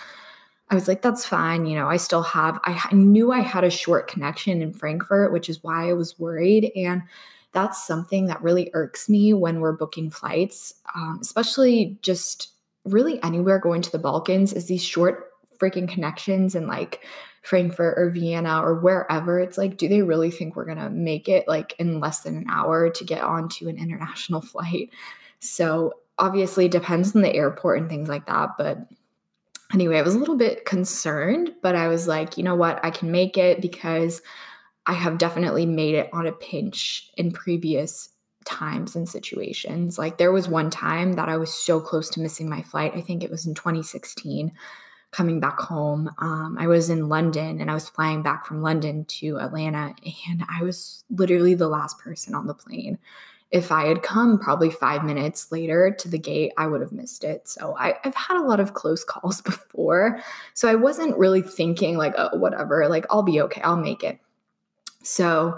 [0.70, 1.66] I was like, that's fine.
[1.66, 5.50] You know, I still have, I knew I had a short connection in Frankfurt, which
[5.50, 6.72] is why I was worried.
[6.76, 7.04] And
[7.54, 12.50] that's something that really irks me when we're booking flights, um, especially just
[12.84, 17.02] really anywhere going to the Balkans, is these short freaking connections and like
[17.46, 19.40] Frankfurt or Vienna or wherever.
[19.40, 22.38] It's like, do they really think we're going to make it like in less than
[22.38, 24.90] an hour to get onto an international flight?
[25.40, 28.52] So obviously, depends on the airport and things like that.
[28.58, 28.80] But
[29.72, 32.84] anyway, I was a little bit concerned, but I was like, you know what?
[32.84, 34.24] I can make it because
[34.88, 38.10] I have definitely made it on a pinch in previous
[38.46, 40.00] times and situations.
[40.00, 42.94] Like there was one time that I was so close to missing my flight.
[42.96, 44.52] I think it was in 2016
[45.16, 46.12] coming back home.
[46.18, 49.96] Um, I was in London and I was flying back from London to Atlanta,
[50.28, 53.00] and I was literally the last person on the plane.
[53.50, 57.24] If I had come probably five minutes later to the gate, I would have missed
[57.24, 57.48] it.
[57.48, 60.20] So I, have had a lot of close calls before.
[60.54, 64.20] So I wasn't really thinking, like, oh, whatever, like, I'll be okay, I'll make it.
[65.02, 65.58] So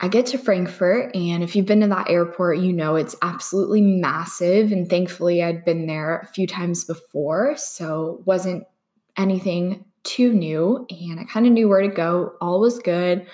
[0.00, 3.80] I get to Frankfurt, and if you've been to that airport, you know it's absolutely
[3.80, 4.72] massive.
[4.72, 8.64] And thankfully, I'd been there a few times before, so wasn't
[9.16, 10.86] anything too new.
[10.90, 12.34] And I kind of knew where to go.
[12.40, 13.26] All was good.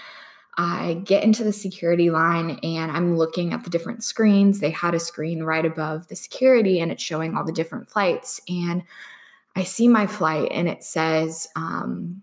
[0.60, 4.58] I get into the security line and I'm looking at the different screens.
[4.58, 8.40] They had a screen right above the security, and it's showing all the different flights.
[8.48, 8.82] And
[9.54, 12.22] I see my flight, and it says um,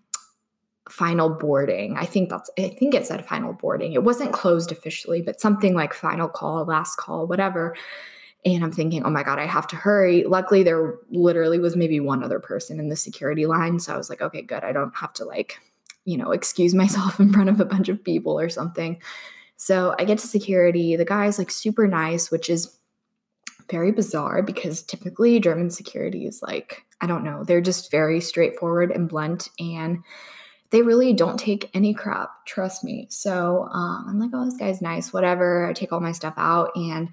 [0.90, 1.96] final boarding.
[1.98, 3.94] I think that's I think it said final boarding.
[3.94, 7.76] It wasn't closed officially, but something like final call, last call, whatever.
[8.46, 10.24] And I'm thinking, oh my God, I have to hurry.
[10.24, 13.80] Luckily, there literally was maybe one other person in the security line.
[13.80, 14.64] So I was like, okay, good.
[14.64, 15.60] I don't have to like,
[16.06, 19.02] you know, excuse myself in front of a bunch of people or something.
[19.58, 20.96] So I get to security.
[20.96, 22.78] The guy's like super nice, which is
[23.70, 28.92] very bizarre because typically German security is like, I don't know, they're just very straightforward
[28.92, 29.50] and blunt.
[29.60, 30.04] And
[30.70, 33.08] they really don't take any crap, trust me.
[33.10, 35.66] So um, I'm like, oh, this guy's nice, whatever.
[35.66, 36.72] I take all my stuff out.
[36.76, 37.10] And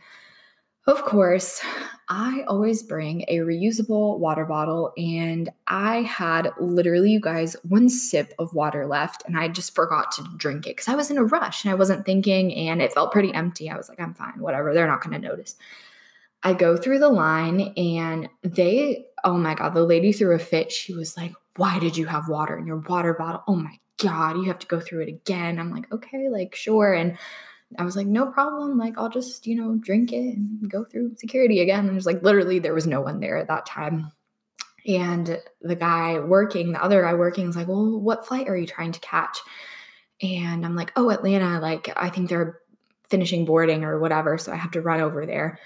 [0.87, 1.61] of course,
[2.09, 4.93] I always bring a reusable water bottle.
[4.97, 9.23] And I had literally, you guys, one sip of water left.
[9.27, 11.77] And I just forgot to drink it because I was in a rush and I
[11.77, 12.53] wasn't thinking.
[12.55, 13.71] And it felt pretty empty.
[13.71, 14.75] I was like, I'm fine, whatever.
[14.75, 15.55] They're not going to notice.
[16.43, 20.73] I go through the line and they, oh my God, the lady threw a fit.
[20.73, 23.45] She was like, why did you have water in your water bottle?
[23.47, 25.61] Oh my God, you have to go through it again.
[25.61, 26.93] I'm like, okay, like, sure.
[26.93, 27.17] And
[27.79, 28.79] I was like, no problem.
[28.79, 31.87] Like, I'll just, you know, drink it and go through security again.
[31.87, 34.13] And was like, literally, there was no one there at that time.
[34.87, 38.67] And the guy working, the other guy working, is like, well, what flight are you
[38.67, 39.39] trying to catch?
[40.21, 41.61] And I'm like, oh, Atlanta.
[41.61, 42.61] Like, I think they're
[43.09, 44.39] finishing boarding or whatever.
[44.39, 45.59] So I have to run over there.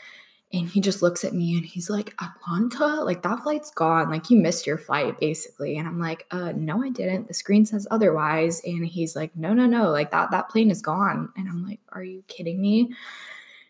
[0.52, 3.02] And he just looks at me and he's like, Atlanta?
[3.02, 4.11] Like that flight's gone.
[4.11, 5.76] Like you missed your flight, basically.
[5.76, 7.26] And I'm like, uh, no, I didn't.
[7.26, 8.62] The screen says otherwise.
[8.64, 9.90] And he's like, no, no, no.
[9.90, 11.30] Like that, that plane is gone.
[11.37, 12.94] And I'm like, are you kidding me?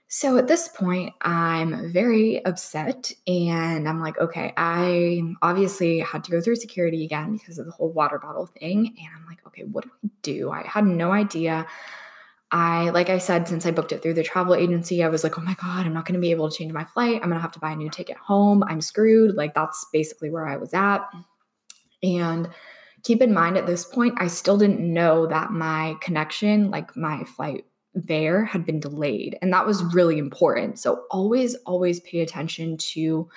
[0.09, 6.31] So at this point, I'm very upset and I'm like, okay, I obviously had to
[6.31, 8.87] go through security again because of the whole water bottle thing.
[8.87, 10.51] And I'm like, okay, what do I do?
[10.51, 11.67] I had no idea.
[12.53, 15.37] I, like I said, since I booked it through the travel agency, I was like,
[15.37, 17.17] oh my God, I'm not going to be able to change my flight.
[17.17, 18.63] I'm going to have to buy a new ticket home.
[18.69, 19.35] I'm screwed.
[19.35, 21.01] Like, that's basically where I was at.
[22.03, 22.49] And
[23.03, 27.25] keep in mind at this point, I still didn't know that my connection, like my
[27.25, 29.37] flight there, had been delayed.
[29.43, 30.79] And that was really important.
[30.79, 33.29] So, always, always pay attention to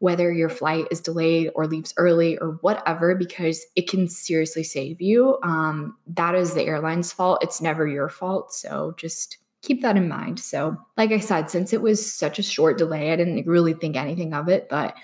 [0.00, 5.00] whether your flight is delayed or leaves early or whatever, because it can seriously save
[5.00, 5.38] you.
[5.42, 7.42] Um, that is the airline's fault.
[7.42, 8.52] It's never your fault.
[8.52, 10.40] So just keep that in mind.
[10.40, 13.94] So, like I said, since it was such a short delay, I didn't really think
[13.94, 14.96] anything of it, but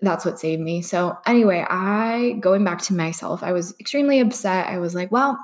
[0.00, 0.80] that's what saved me.
[0.80, 4.68] So, anyway, I going back to myself, I was extremely upset.
[4.68, 5.36] I was like, well,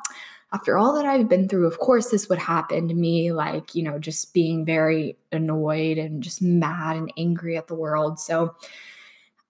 [0.54, 3.32] after all that I've been through, of course, this would happen to me.
[3.32, 8.20] Like, you know, just being very annoyed and just mad and angry at the world.
[8.20, 8.54] So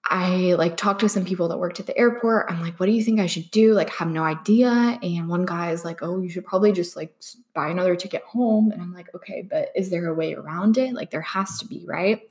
[0.07, 2.51] I like talked to some people that worked at the airport.
[2.51, 3.75] I'm like, what do you think I should do?
[3.75, 4.99] Like, have no idea.
[5.03, 7.15] And one guy is like, oh, you should probably just like
[7.55, 8.71] buy another ticket home.
[8.71, 10.95] And I'm like, okay, but is there a way around it?
[10.95, 12.23] Like, there has to be, right?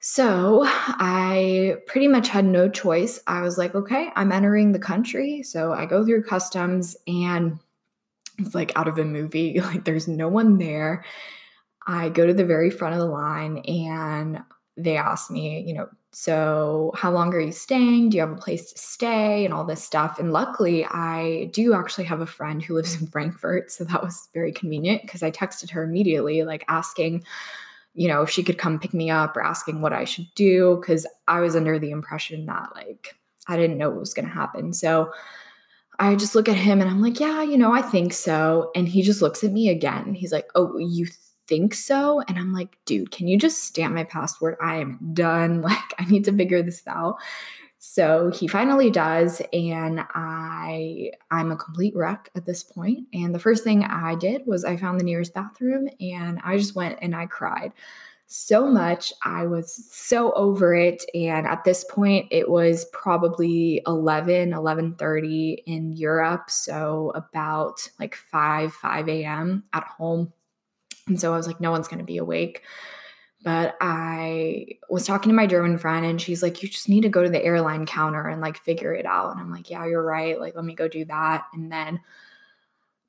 [0.00, 3.20] So I pretty much had no choice.
[3.26, 5.42] I was like, okay, I'm entering the country.
[5.42, 7.58] So I go through customs and
[8.38, 9.60] it's like out of a movie.
[9.60, 11.04] Like there's no one there.
[11.86, 14.42] I go to the very front of the line and
[14.76, 18.10] they ask me, you know, so how long are you staying?
[18.10, 20.18] Do you have a place to stay and all this stuff?
[20.18, 23.70] And luckily, I do actually have a friend who lives in Frankfurt.
[23.70, 27.24] So that was very convenient because I texted her immediately, like asking,
[27.94, 30.76] you know, if she could come pick me up or asking what I should do
[30.80, 33.16] because I was under the impression that, like,
[33.48, 34.74] I didn't know what was going to happen.
[34.74, 35.10] So
[36.02, 38.72] I just look at him and I'm like, yeah, you know, I think so.
[38.74, 40.14] And he just looks at me again.
[40.14, 41.06] He's like, oh, you
[41.46, 42.20] think so?
[42.26, 44.58] And I'm like, dude, can you just stamp my passport?
[44.60, 45.62] I am done.
[45.72, 47.18] Like, I need to figure this out.
[47.78, 53.06] So he finally does, and I I'm a complete wreck at this point.
[53.12, 56.74] And the first thing I did was I found the nearest bathroom and I just
[56.74, 57.72] went and I cried
[58.32, 59.12] so much.
[59.22, 61.04] I was so over it.
[61.14, 66.50] And at this point, it was probably 11, 11.30 in Europe.
[66.50, 69.64] So about like 5, 5 a.m.
[69.72, 70.32] at home.
[71.06, 72.62] And so I was like, no one's going to be awake.
[73.44, 77.08] But I was talking to my German friend and she's like, you just need to
[77.08, 79.32] go to the airline counter and like figure it out.
[79.32, 80.38] And I'm like, yeah, you're right.
[80.38, 81.46] Like, let me go do that.
[81.52, 82.00] And then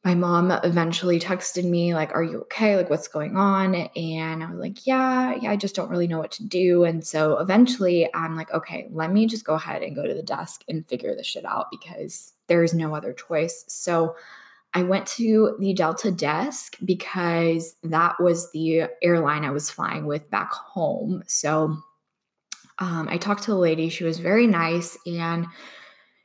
[0.04, 2.76] my mom eventually texted me like are you okay?
[2.76, 3.74] Like what's going on?
[3.74, 6.84] And i was like yeah yeah i just don't really know what to do.
[6.84, 10.24] And so eventually i'm like okay let me just go ahead and go to the
[10.24, 13.64] desk and figure this shit out because there's no other choice.
[13.68, 14.16] So
[14.74, 20.30] i went to the delta desk because that was the airline i was flying with
[20.30, 21.24] back home.
[21.28, 21.78] So
[22.80, 25.48] um, i talked to the lady she was very nice and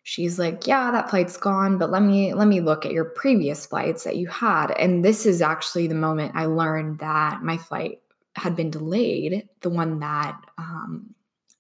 [0.08, 3.66] she's like yeah that flight's gone but let me let me look at your previous
[3.66, 4.70] flights that you had.
[4.70, 8.00] And this is actually the moment i learned that my flight
[8.34, 11.14] had been delayed the one that um,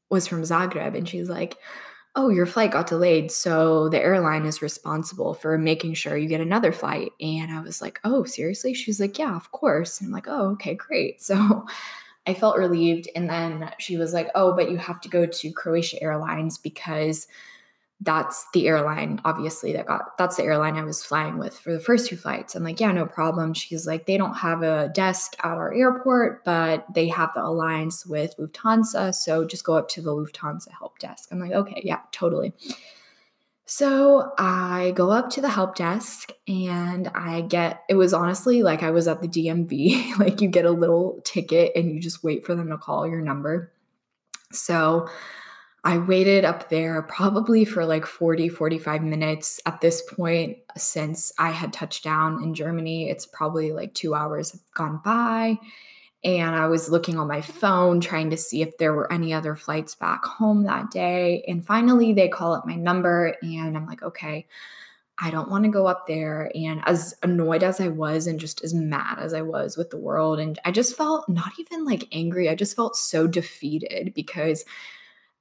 [0.08, 0.96] was from zagreb.
[0.96, 1.58] And she's like
[2.16, 6.40] oh your flight got delayed so the airline is responsible for making sure you get
[6.40, 7.12] another flight.
[7.20, 8.72] And i was like oh seriously?
[8.72, 10.00] She's like yeah of course.
[10.00, 11.20] And i'm like oh okay great.
[11.28, 11.66] So
[12.26, 13.08] I felt relieved.
[13.14, 17.26] And then she was like, Oh, but you have to go to Croatia Airlines because
[18.00, 21.80] that's the airline obviously that got that's the airline I was flying with for the
[21.80, 22.54] first two flights.
[22.54, 23.54] I'm like, yeah, no problem.
[23.54, 28.06] She's like, they don't have a desk at our airport, but they have the alliance
[28.06, 31.28] with Lufthansa, so just go up to the Lufthansa help desk.
[31.32, 32.52] I'm like, okay, yeah, totally.
[33.70, 38.82] So I go up to the help desk and I get it was honestly like
[38.82, 42.46] I was at the DMV, like you get a little ticket and you just wait
[42.46, 43.72] for them to call your number.
[44.52, 45.08] So
[45.84, 51.50] I waited up there probably for like 40, 45 minutes at this point since I
[51.50, 53.08] had touched down in Germany.
[53.08, 55.58] It's probably like two hours have gone by.
[56.24, 59.54] And I was looking on my phone trying to see if there were any other
[59.54, 61.44] flights back home that day.
[61.46, 64.48] And finally, they call up my number, and I'm like, okay,
[65.20, 66.50] I don't want to go up there.
[66.56, 69.96] And as annoyed as I was, and just as mad as I was with the
[69.96, 74.64] world, and I just felt not even like angry, I just felt so defeated because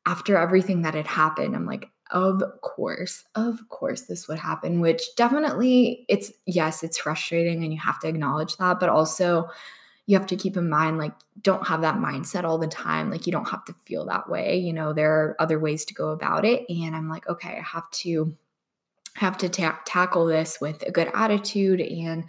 [0.07, 5.03] after everything that had happened, I'm like, of course, of course, this would happen, which
[5.17, 9.49] definitely it's yes, it's frustrating and you have to acknowledge that, but also
[10.05, 13.27] you have to keep in mind like don't have that mindset all the time like
[13.27, 16.11] you don't have to feel that way you know there are other ways to go
[16.11, 18.33] about it and i'm like okay i have to
[19.15, 22.23] have to ta- tackle this with a good attitude and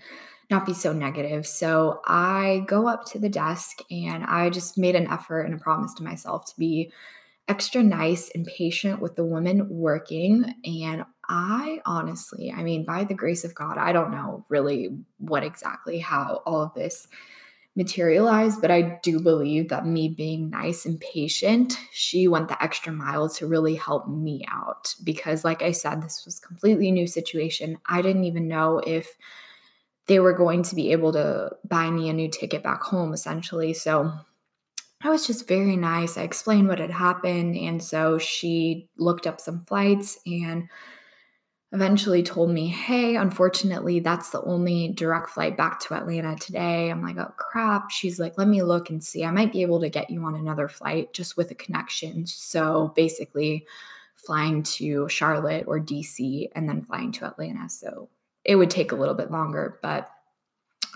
[0.51, 4.97] not be so negative so i go up to the desk and i just made
[4.97, 6.91] an effort and a promise to myself to be
[7.49, 10.55] extra nice and patient with the woman working.
[10.64, 15.42] And I honestly, I mean, by the grace of God, I don't know really what
[15.42, 17.09] exactly how all of this
[17.74, 22.92] materialized, but I do believe that me being nice and patient, she went the extra
[22.92, 24.94] mile to really help me out.
[25.05, 27.78] Because, like I said, this was completely new situation.
[27.86, 29.16] I didn't even know if
[30.07, 33.74] they were going to be able to buy me a new ticket back home, essentially.
[33.74, 34.12] So
[35.03, 36.18] I was just very nice.
[36.18, 37.57] I explained what had happened.
[37.57, 40.68] And so she looked up some flights and
[41.70, 46.90] eventually told me, hey, unfortunately, that's the only direct flight back to Atlanta today.
[46.90, 47.90] I'm like, oh crap.
[47.90, 49.24] She's like, let me look and see.
[49.24, 52.26] I might be able to get you on another flight just with a connection.
[52.26, 53.66] So basically,
[54.14, 57.68] flying to Charlotte or DC and then flying to Atlanta.
[57.68, 58.09] So
[58.44, 60.11] it would take a little bit longer, but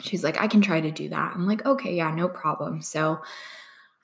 [0.00, 1.32] she's like, I can try to do that.
[1.34, 2.82] I'm like, okay, yeah, no problem.
[2.82, 3.20] So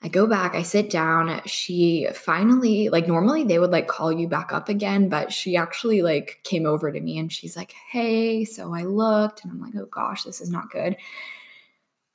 [0.01, 1.41] I go back, I sit down.
[1.45, 6.01] She finally, like, normally they would like call you back up again, but she actually
[6.01, 9.73] like came over to me and she's like, Hey, so I looked and I'm like,
[9.75, 10.95] Oh gosh, this is not good.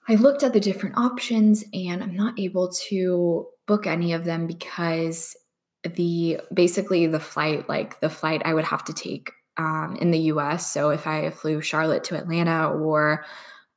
[0.08, 4.46] I looked at the different options and I'm not able to book any of them
[4.46, 5.36] because
[5.82, 10.18] the basically the flight, like the flight I would have to take um, in the
[10.18, 10.70] US.
[10.72, 13.24] So if I flew Charlotte to Atlanta or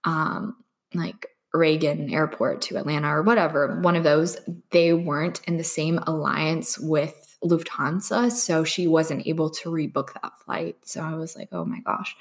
[0.03, 0.55] um,
[0.93, 1.27] like
[1.57, 4.37] Reagan Airport to Atlanta or whatever, one of those,
[4.71, 8.31] they weren't in the same alliance with Lufthansa.
[8.31, 10.77] So she wasn't able to rebook that flight.
[10.85, 12.15] So I was like, oh my gosh,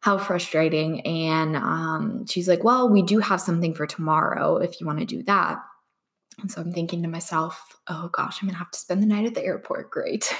[0.00, 1.00] how frustrating.
[1.02, 5.04] And um, she's like, well, we do have something for tomorrow if you want to
[5.04, 5.58] do that.
[6.40, 9.06] And so I'm thinking to myself, oh gosh, I'm going to have to spend the
[9.06, 9.90] night at the airport.
[9.98, 10.32] Great.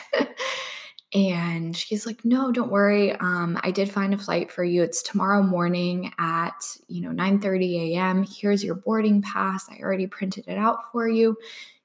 [1.15, 3.13] And she's like, no, don't worry.
[3.13, 4.83] Um, I did find a flight for you.
[4.83, 8.25] It's tomorrow morning at, you know, 9 30 a.m.
[8.25, 9.69] Here's your boarding pass.
[9.71, 11.37] I already printed it out for you.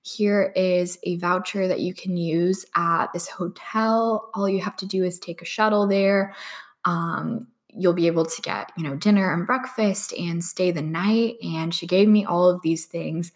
[0.02, 4.30] Here is a voucher that you can use at this hotel.
[4.34, 6.36] All you have to do is take a shuttle there.
[6.84, 11.36] Um, you'll be able to get, you know, dinner and breakfast and stay the night.
[11.42, 13.32] And she gave me all of these things.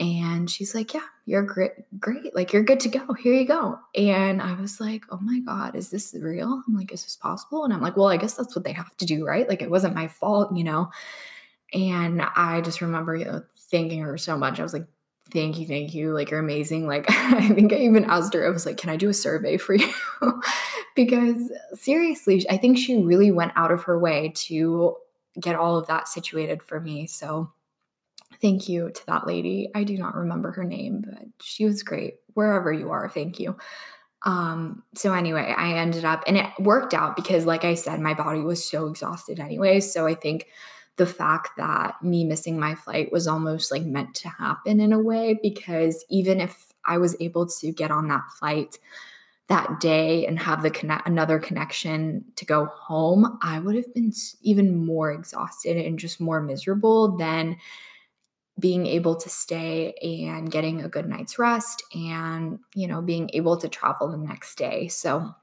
[0.00, 2.34] And she's like, Yeah, you're great, great.
[2.34, 3.12] Like, you're good to go.
[3.12, 3.78] Here you go.
[3.94, 6.62] And I was like, Oh my God, is this real?
[6.66, 7.64] I'm like, Is this possible?
[7.64, 9.46] And I'm like, Well, I guess that's what they have to do, right?
[9.46, 10.90] Like, it wasn't my fault, you know?
[11.74, 14.58] And I just remember you know, thanking her so much.
[14.58, 14.86] I was like,
[15.30, 16.12] Thank you, thank you.
[16.12, 16.86] Like, you're amazing.
[16.86, 19.58] Like, I think I even asked her, I was like, Can I do a survey
[19.58, 19.92] for you?
[20.96, 24.96] because seriously, I think she really went out of her way to
[25.38, 27.06] get all of that situated for me.
[27.06, 27.52] So,
[28.40, 29.70] thank you to that lady.
[29.74, 32.14] I do not remember her name, but she was great.
[32.34, 33.56] Wherever you are, thank you.
[34.22, 38.14] Um, so anyway, I ended up and it worked out because like I said, my
[38.14, 39.80] body was so exhausted anyway.
[39.80, 40.46] So I think
[40.96, 44.98] the fact that me missing my flight was almost like meant to happen in a
[44.98, 48.78] way because even if I was able to get on that flight
[49.48, 54.12] that day and have the connect another connection to go home, I would have been
[54.42, 57.56] even more exhausted and just more miserable than
[58.60, 63.56] being able to stay and getting a good night's rest and you know being able
[63.56, 64.88] to travel the next day.
[64.88, 65.34] So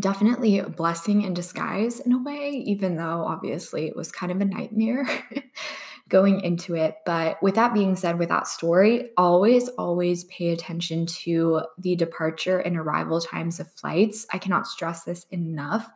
[0.00, 4.40] definitely a blessing in disguise in a way even though obviously it was kind of
[4.40, 5.06] a nightmare
[6.08, 6.96] going into it.
[7.06, 12.58] But with that being said with that story always always pay attention to the departure
[12.58, 14.26] and arrival times of flights.
[14.32, 15.88] I cannot stress this enough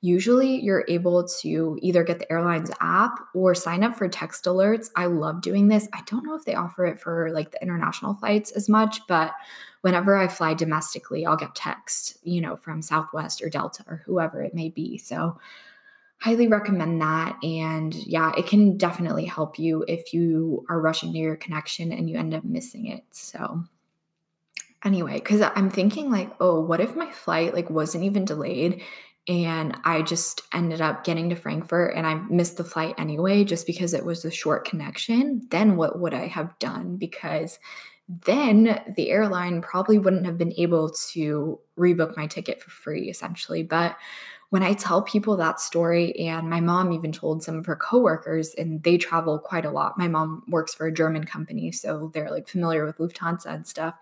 [0.00, 4.90] usually you're able to either get the airline's app or sign up for text alerts.
[4.94, 5.88] I love doing this.
[5.92, 9.32] I don't know if they offer it for like the international flights as much, but
[9.80, 14.40] whenever I fly domestically, I'll get text, you know, from Southwest or Delta or whoever
[14.42, 14.98] it may be.
[14.98, 15.38] So,
[16.20, 17.36] highly recommend that.
[17.44, 22.10] And yeah, it can definitely help you if you are rushing to your connection and
[22.10, 23.04] you end up missing it.
[23.10, 23.64] So,
[24.84, 28.80] anyway because i'm thinking like oh what if my flight like wasn't even delayed
[29.28, 33.66] and I just ended up getting to Frankfurt and I missed the flight anyway just
[33.66, 36.96] because it was a short connection, then what would I have done?
[36.96, 37.58] Because
[38.08, 43.62] then the airline probably wouldn't have been able to rebook my ticket for free essentially.
[43.62, 43.96] But
[44.50, 48.54] when I tell people that story, and my mom even told some of her coworkers,
[48.54, 49.98] and they travel quite a lot.
[49.98, 53.94] My mom works for a German company, so they're like familiar with Lufthansa and stuff.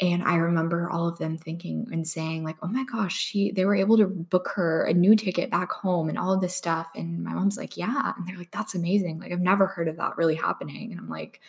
[0.00, 3.64] And I remember all of them thinking and saying, like, oh my gosh, she they
[3.64, 6.88] were able to book her a new ticket back home and all of this stuff.
[6.96, 8.12] And my mom's like, yeah.
[8.16, 9.20] And they're like, that's amazing.
[9.20, 10.90] Like, I've never heard of that really happening.
[10.90, 11.40] And I'm like,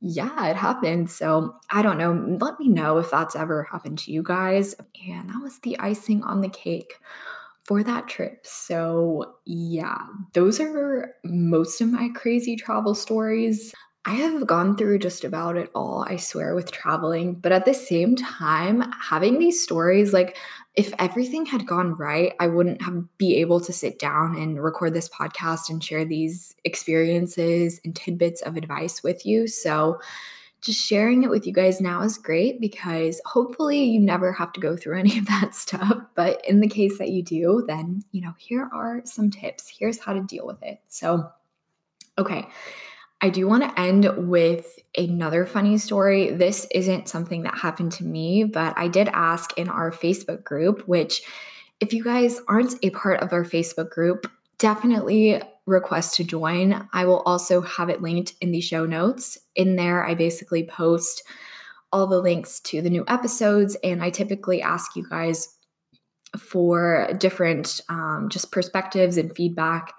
[0.00, 1.10] yeah, it happened.
[1.10, 2.36] So I don't know.
[2.38, 4.74] Let me know if that's ever happened to you guys.
[5.08, 7.00] And that was the icing on the cake
[7.64, 8.46] for that trip.
[8.46, 9.96] So, yeah,
[10.34, 13.74] those are most of my crazy travel stories.
[14.06, 17.34] I have gone through just about it all, I swear, with traveling.
[17.34, 20.36] But at the same time, having these stories, like
[20.74, 24.92] if everything had gone right, I wouldn't have be able to sit down and record
[24.92, 29.46] this podcast and share these experiences and tidbits of advice with you.
[29.46, 30.00] So
[30.60, 34.60] just sharing it with you guys now is great because hopefully you never have to
[34.60, 35.98] go through any of that stuff.
[36.14, 39.72] But in the case that you do, then, you know, here are some tips.
[39.78, 40.80] Here's how to deal with it.
[40.88, 41.30] So,
[42.18, 42.48] okay.
[43.24, 46.32] I do want to end with another funny story.
[46.32, 50.86] This isn't something that happened to me, but I did ask in our Facebook group,
[50.86, 51.22] which,
[51.80, 56.86] if you guys aren't a part of our Facebook group, definitely request to join.
[56.92, 59.38] I will also have it linked in the show notes.
[59.54, 61.22] In there, I basically post
[61.90, 65.48] all the links to the new episodes, and I typically ask you guys
[66.38, 69.94] for different um, just perspectives and feedback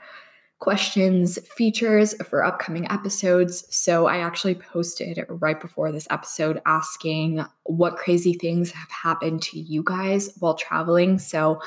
[0.65, 3.67] questions, features for upcoming episodes.
[3.69, 9.59] So I actually posted right before this episode asking what crazy things have happened to
[9.59, 11.19] you guys while traveling.
[11.19, 11.61] So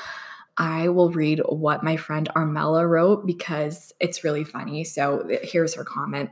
[0.57, 4.83] I will read what my friend Armella wrote because it's really funny.
[4.83, 6.29] So here's her comment.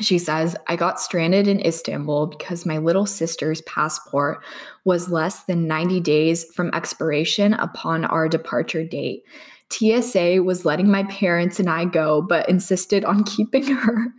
[0.00, 4.44] She says, I got stranded in Istanbul because my little sister's passport
[4.84, 9.24] was less than 90 days from expiration upon our departure date.
[9.70, 14.14] TSA was letting my parents and I go, but insisted on keeping her.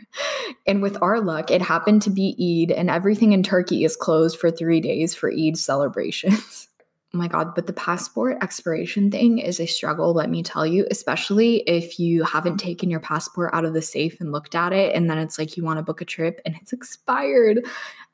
[0.65, 4.37] and with our luck, it happened to be Eid, and everything in Turkey is closed
[4.37, 6.67] for three days for Eid celebrations.
[7.13, 10.87] oh my God, but the passport expiration thing is a struggle, let me tell you,
[10.89, 14.95] especially if you haven't taken your passport out of the safe and looked at it,
[14.95, 17.65] and then it's like you want to book a trip and it's expired.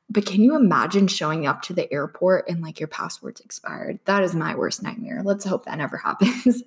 [0.09, 3.99] But can you imagine showing up to the airport and like your passport's expired?
[4.05, 5.21] That is my worst nightmare.
[5.23, 6.63] Let's hope that never happens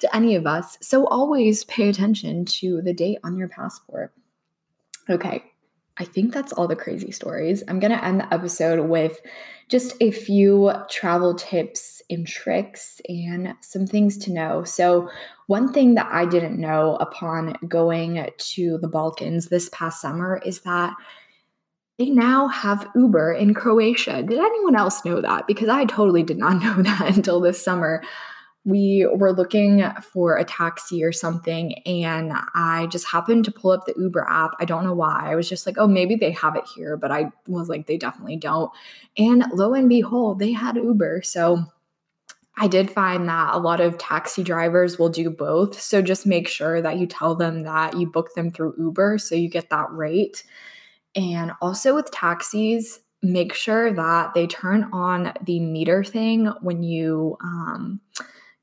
[0.00, 0.76] to any of us.
[0.80, 4.12] So always pay attention to the date on your passport.
[5.08, 5.44] Okay,
[5.96, 7.62] I think that's all the crazy stories.
[7.68, 9.20] I'm going to end the episode with
[9.68, 14.64] just a few travel tips and tricks and some things to know.
[14.64, 15.08] So,
[15.46, 20.60] one thing that I didn't know upon going to the Balkans this past summer is
[20.62, 20.94] that
[21.98, 24.22] they now have Uber in Croatia.
[24.22, 25.46] Did anyone else know that?
[25.46, 28.02] Because I totally did not know that until this summer.
[28.66, 33.84] We were looking for a taxi or something, and I just happened to pull up
[33.84, 34.52] the Uber app.
[34.58, 35.30] I don't know why.
[35.30, 37.98] I was just like, oh, maybe they have it here, but I was like, they
[37.98, 38.72] definitely don't.
[39.18, 41.20] And lo and behold, they had Uber.
[41.24, 41.66] So
[42.56, 45.78] I did find that a lot of taxi drivers will do both.
[45.78, 49.34] So just make sure that you tell them that you book them through Uber so
[49.34, 50.44] you get that rate.
[51.16, 57.36] And also with taxis, make sure that they turn on the meter thing when you
[57.42, 58.00] um,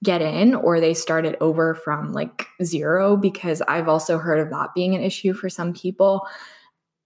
[0.04, 4.50] get in or they start it over from like zero, because I've also heard of
[4.50, 6.28] that being an issue for some people.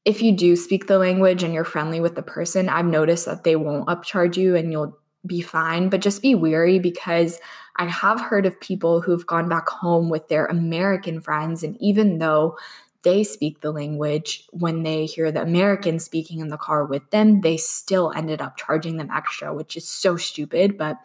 [0.04, 3.44] If you do speak the language and you're friendly with the person, I've noticed that
[3.44, 7.40] they won't upcharge you and you'll be fine, but just be weary because
[7.78, 11.64] I have heard of people who've gone back home with their American friends.
[11.64, 12.58] And even though
[13.06, 17.40] they speak the language, when they hear the Americans speaking in the car with them,
[17.40, 20.78] they still ended up charging them extra, which is so stupid.
[20.78, 20.98] But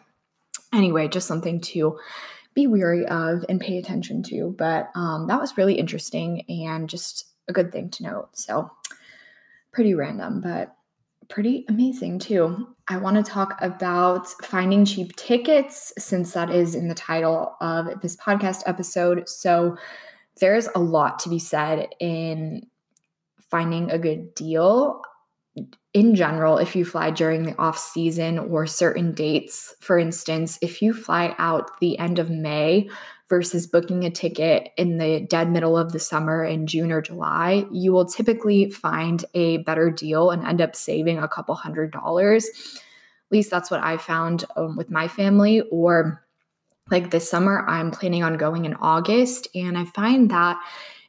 [0.73, 1.97] anyway, just something to
[2.53, 4.53] be weary of and pay attention to.
[4.57, 8.29] But um, that was really interesting and just a good thing to note.
[8.33, 8.71] So,
[9.71, 10.75] pretty random, but
[11.29, 12.67] pretty amazing too.
[12.87, 18.01] I want to talk about finding cheap tickets since that is in the title of
[18.01, 19.29] this podcast episode.
[19.29, 19.77] So,
[20.41, 22.67] there's a lot to be said in
[23.49, 25.01] finding a good deal
[25.93, 26.57] in general.
[26.57, 31.35] If you fly during the off season or certain dates for instance if you fly
[31.37, 32.89] out the end of may
[33.29, 37.65] versus booking a ticket in the dead middle of the summer in june or july
[37.71, 42.45] you will typically find a better deal and end up saving a couple hundred dollars.
[42.47, 46.25] At least that's what i found um, with my family or
[46.91, 49.47] like this summer, I'm planning on going in August.
[49.55, 50.57] And I find that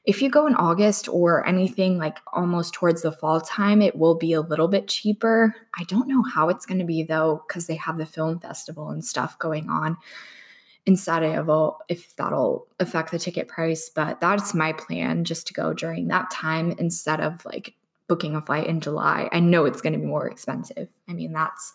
[0.05, 4.16] if you go in August or anything like almost towards the fall time, it will
[4.16, 5.55] be a little bit cheaper.
[5.78, 8.91] I don't know how it's going to be though, because they have the film festival
[8.91, 9.97] and stuff going on
[10.85, 13.89] in Sarajevo, if that'll affect the ticket price.
[13.89, 17.74] But that's my plan just to go during that time instead of like
[18.09, 19.28] booking a flight in July.
[19.30, 20.89] I know it's going to be more expensive.
[21.09, 21.72] I mean, that's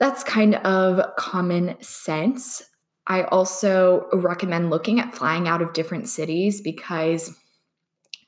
[0.00, 2.62] that's kind of common sense.
[3.06, 7.34] I also recommend looking at flying out of different cities because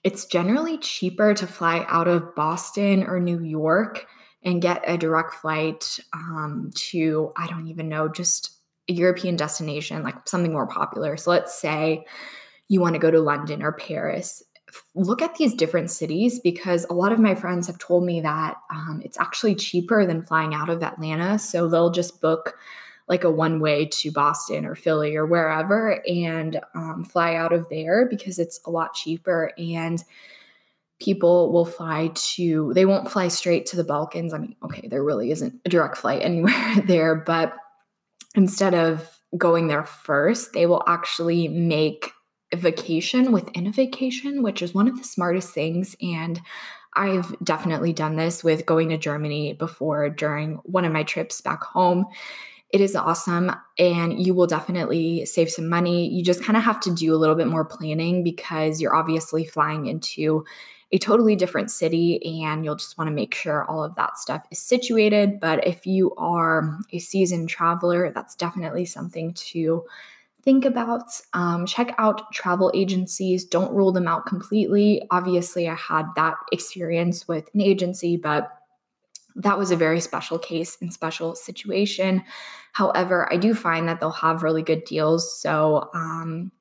[0.03, 4.07] it's generally cheaper to fly out of Boston or New York
[4.43, 8.51] and get a direct flight um, to, I don't even know, just
[8.89, 11.17] a European destination, like something more popular.
[11.17, 12.05] So let's say
[12.69, 14.43] you want to go to London or Paris.
[14.95, 18.57] Look at these different cities because a lot of my friends have told me that
[18.71, 21.39] um, it's actually cheaper than flying out of Atlanta.
[21.39, 22.59] So they'll just book
[23.09, 27.69] like a one way to Boston or Philly or wherever and um, fly out of
[27.69, 30.03] there because it's a lot cheaper and
[31.01, 34.33] people will fly to they won't fly straight to the Balkans.
[34.33, 37.55] I mean, okay, there really isn't a direct flight anywhere there, but
[38.35, 42.11] instead of going there first, they will actually make
[42.53, 46.41] a vacation within a vacation, which is one of the smartest things and
[46.97, 51.63] I've definitely done this with going to Germany before during one of my trips back
[51.65, 52.07] home
[52.75, 56.09] it is awesome and you will definitely save some money.
[56.09, 59.45] You just kind of have to do a little bit more planning because you're obviously
[59.45, 60.45] flying into
[60.91, 64.45] a totally different city and you'll just want to make sure all of that stuff
[64.51, 65.39] is situated.
[65.39, 69.85] But if you are a seasoned traveler, that's definitely something to
[70.43, 71.05] think about.
[71.33, 75.01] Um, check out travel agencies, don't rule them out completely.
[75.13, 78.51] Obviously, I had that experience with an agency, but
[79.37, 82.25] that was a very special case and special situation.
[82.75, 85.41] However, I do find that they'll have really good deals.
[85.41, 86.53] So um,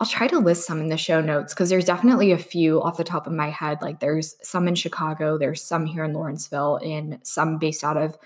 [0.00, 2.96] I'll try to list some in the show notes because there's definitely a few off
[2.96, 3.78] the top of my head.
[3.80, 8.18] Like there's some in Chicago, there's some here in Lawrenceville, and some based out of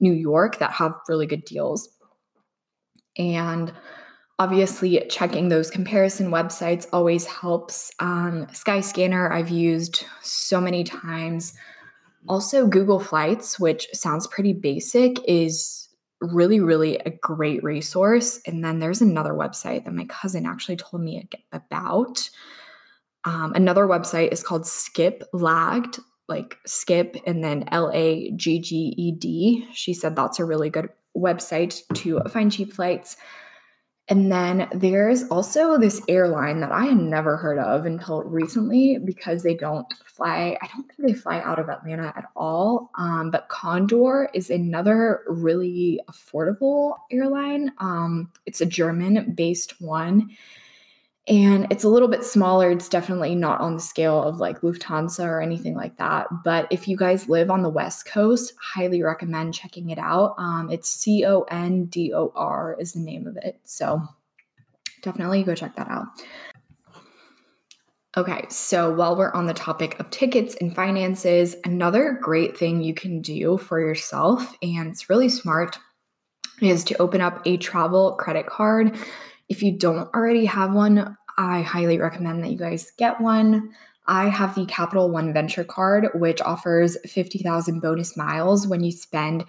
[0.00, 1.88] New York that have really good deals.
[3.16, 3.72] And
[4.40, 7.92] Obviously, checking those comparison websites always helps.
[7.98, 11.52] Um, Skyscanner, I've used so many times.
[12.26, 15.89] Also, Google Flights, which sounds pretty basic, is
[16.20, 18.40] really, really a great resource.
[18.46, 22.28] And then there's another website that my cousin actually told me about.
[23.24, 25.98] Um, another website is called Skip Lagged,
[26.28, 29.66] like Skip and then L A G G E D.
[29.72, 33.16] She said that's a really good website to find cheap flights.
[34.10, 39.44] And then there's also this airline that I had never heard of until recently because
[39.44, 42.90] they don't fly, I don't think they fly out of Atlanta at all.
[42.98, 47.70] Um, but Condor is another really affordable airline.
[47.78, 50.30] Um, it's a German based one
[51.26, 52.70] and it's a little bit smaller.
[52.70, 56.26] It's definitely not on the scale of like Lufthansa or anything like that.
[56.44, 60.34] But if you guys live on the West Coast, highly recommend checking it out.
[60.38, 63.60] Um, it's C O N D O R is the name of it.
[63.64, 64.02] So
[65.02, 66.06] definitely go check that out.
[68.16, 72.92] Okay, so while we're on the topic of tickets and finances, another great thing you
[72.92, 75.78] can do for yourself, and it's really smart,
[76.60, 78.96] is to open up a travel credit card.
[79.50, 83.74] If you don't already have one, I highly recommend that you guys get one.
[84.06, 89.44] I have the Capital One Venture Card, which offers 50,000 bonus miles when you spend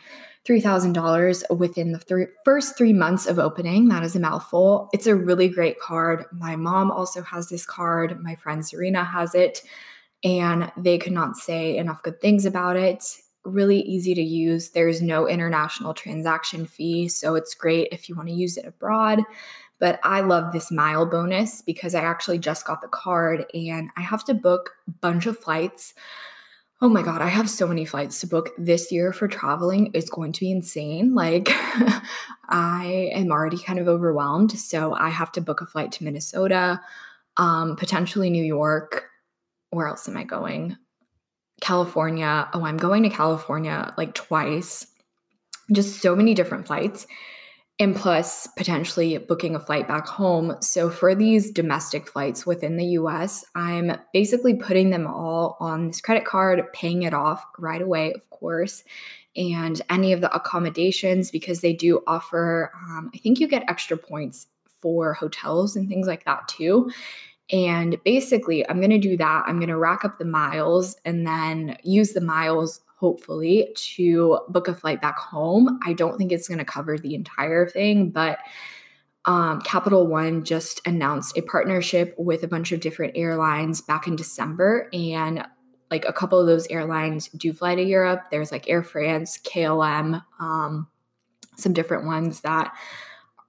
[0.47, 3.89] $3,000 within the first three months of opening.
[3.89, 4.89] That is a mouthful.
[4.91, 6.25] It's a really great card.
[6.31, 8.19] My mom also has this card.
[8.21, 9.61] My friend Serena has it,
[10.23, 13.03] and they could not say enough good things about it.
[13.43, 14.71] Really easy to use.
[14.71, 19.21] There's no international transaction fee, so it's great if you want to use it abroad.
[19.82, 24.01] But I love this mile bonus because I actually just got the card and I
[24.01, 25.95] have to book a bunch of flights.
[26.82, 29.89] Oh my God, I have so many flights to book this year for traveling.
[29.95, 31.15] It's going to be insane.
[31.15, 31.49] Like,
[32.47, 34.51] I am already kind of overwhelmed.
[34.51, 36.79] So, I have to book a flight to Minnesota,
[37.38, 39.09] um, potentially New York.
[39.71, 40.77] Where else am I going?
[41.59, 42.49] California.
[42.53, 44.86] Oh, I'm going to California like twice.
[45.71, 47.07] Just so many different flights
[47.82, 50.55] and plus potentially booking a flight back home.
[50.61, 55.99] So for these domestic flights within the US, I'm basically putting them all on this
[55.99, 58.84] credit card, paying it off right away, of course.
[59.36, 63.97] And any of the accommodations, because they do offer, um, I think you get extra
[63.97, 64.45] points
[64.79, 66.91] for hotels and things like that too.
[67.51, 69.45] And basically, I'm going to do that.
[69.47, 74.67] I'm going to rack up the miles and then use the miles hopefully, to book
[74.67, 75.79] a flight back home.
[75.83, 78.37] I don't think it's going to cover the entire thing, but
[79.25, 84.15] um, Capital One just announced a partnership with a bunch of different airlines back in
[84.15, 84.87] December.
[84.93, 85.43] And
[85.89, 88.25] like a couple of those airlines do fly to Europe.
[88.29, 90.87] There's like Air France, KLM, um,
[91.57, 92.71] some different ones that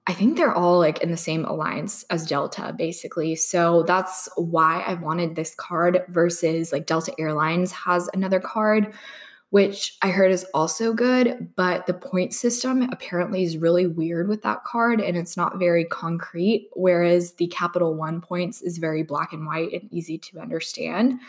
[0.05, 3.35] I think they're all like in the same alliance as Delta, basically.
[3.35, 8.93] So that's why I wanted this card versus like Delta Airlines has another card
[9.53, 14.41] which I heard is also good, but the point system apparently is really weird with
[14.41, 19.31] that card and it's not very concrete, whereas the Capital One points is very black
[19.31, 21.19] and white and easy to understand.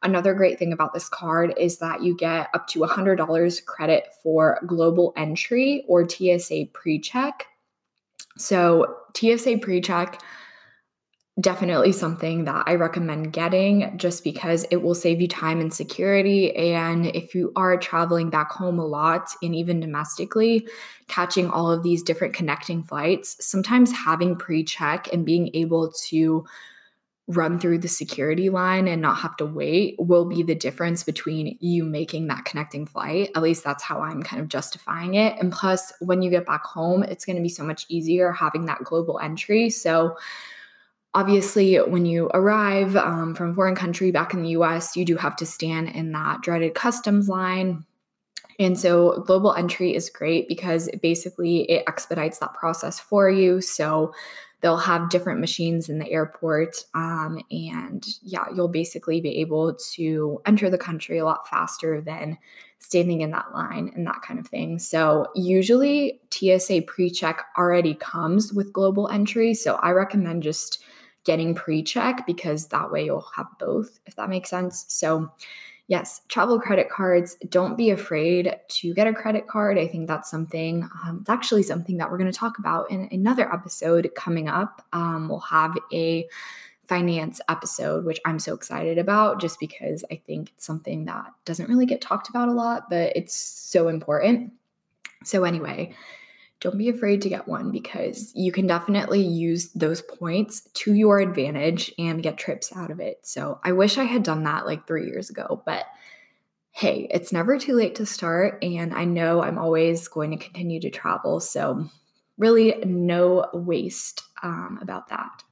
[0.00, 4.60] Another great thing about this card is that you get up to $100 credit for
[4.64, 7.48] global entry or TSA pre check.
[8.38, 10.22] So, TSA pre check
[11.40, 16.54] definitely something that I recommend getting just because it will save you time and security.
[16.54, 20.68] And if you are traveling back home a lot and even domestically,
[21.08, 26.44] catching all of these different connecting flights, sometimes having pre check and being able to
[27.28, 31.56] run through the security line and not have to wait will be the difference between
[31.60, 33.30] you making that connecting flight.
[33.34, 35.38] At least that's how I'm kind of justifying it.
[35.40, 38.66] And plus, when you get back home, it's going to be so much easier having
[38.66, 39.70] that global entry.
[39.70, 40.16] So,
[41.14, 45.16] Obviously, when you arrive um, from a foreign country back in the US, you do
[45.16, 47.84] have to stand in that dreaded customs line.
[48.58, 53.60] And so global entry is great because it basically it expedites that process for you.
[53.60, 54.12] So
[54.62, 56.84] they'll have different machines in the airport.
[56.94, 62.38] Um, and yeah, you'll basically be able to enter the country a lot faster than
[62.78, 64.78] standing in that line and that kind of thing.
[64.78, 69.54] So usually TSA pre-check already comes with global entry.
[69.54, 70.82] So I recommend just
[71.24, 74.84] getting pre check because that way you'll have both, if that makes sense.
[74.88, 75.30] So,
[75.88, 79.78] yes, travel credit cards, don't be afraid to get a credit card.
[79.78, 83.08] I think that's something, um, it's actually something that we're going to talk about in
[83.12, 84.84] another episode coming up.
[84.92, 86.26] Um, we'll have a
[86.86, 91.68] finance episode, which I'm so excited about just because I think it's something that doesn't
[91.68, 94.52] really get talked about a lot, but it's so important.
[95.24, 95.94] So, anyway,
[96.62, 101.18] don't be afraid to get one because you can definitely use those points to your
[101.18, 103.18] advantage and get trips out of it.
[103.22, 105.86] So I wish I had done that like three years ago, but
[106.70, 108.62] hey, it's never too late to start.
[108.62, 111.40] And I know I'm always going to continue to travel.
[111.40, 111.86] So,
[112.38, 115.42] really, no waste um, about that.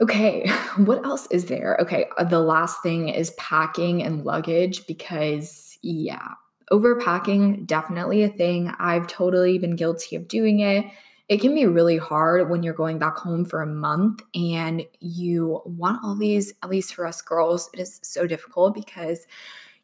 [0.00, 1.78] Okay, what else is there?
[1.80, 6.28] Okay, uh, the last thing is packing and luggage because, yeah,
[6.70, 8.72] overpacking definitely a thing.
[8.78, 10.84] I've totally been guilty of doing it.
[11.28, 15.60] It can be really hard when you're going back home for a month and you
[15.66, 19.26] want all these, at least for us girls, it is so difficult because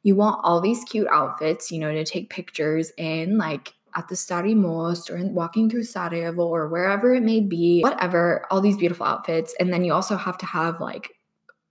[0.03, 4.15] you want all these cute outfits, you know, to take pictures in, like at the
[4.15, 9.07] Stari Most or walking through Sarajevo or wherever it may be, whatever, all these beautiful
[9.07, 9.55] outfits.
[9.61, 11.15] And then you also have to have like,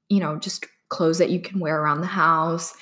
[0.09, 2.76] you know, just clothes that you can wear around the house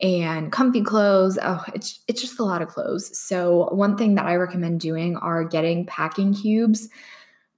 [0.00, 1.38] and comfy clothes.
[1.42, 3.18] Oh, it's it's just a lot of clothes.
[3.18, 6.88] So one thing that I recommend doing are getting packing cubes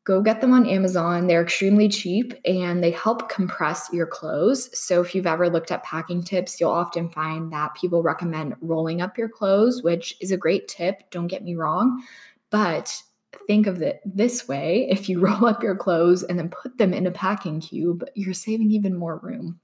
[0.04, 1.26] go get them on Amazon.
[1.26, 4.76] They're extremely cheap and they help compress your clothes.
[4.78, 9.00] So, if you've ever looked at packing tips, you'll often find that people recommend rolling
[9.00, 11.10] up your clothes, which is a great tip.
[11.10, 12.02] Don't get me wrong.
[12.50, 13.02] But
[13.46, 16.92] think of it this way if you roll up your clothes and then put them
[16.92, 19.60] in a packing cube, you're saving even more room.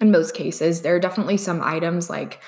[0.00, 2.40] In most cases, there are definitely some items like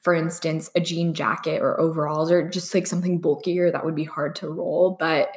[0.00, 4.04] for instance, a jean jacket or overalls or just like something bulkier that would be
[4.04, 4.96] hard to roll.
[4.98, 5.36] But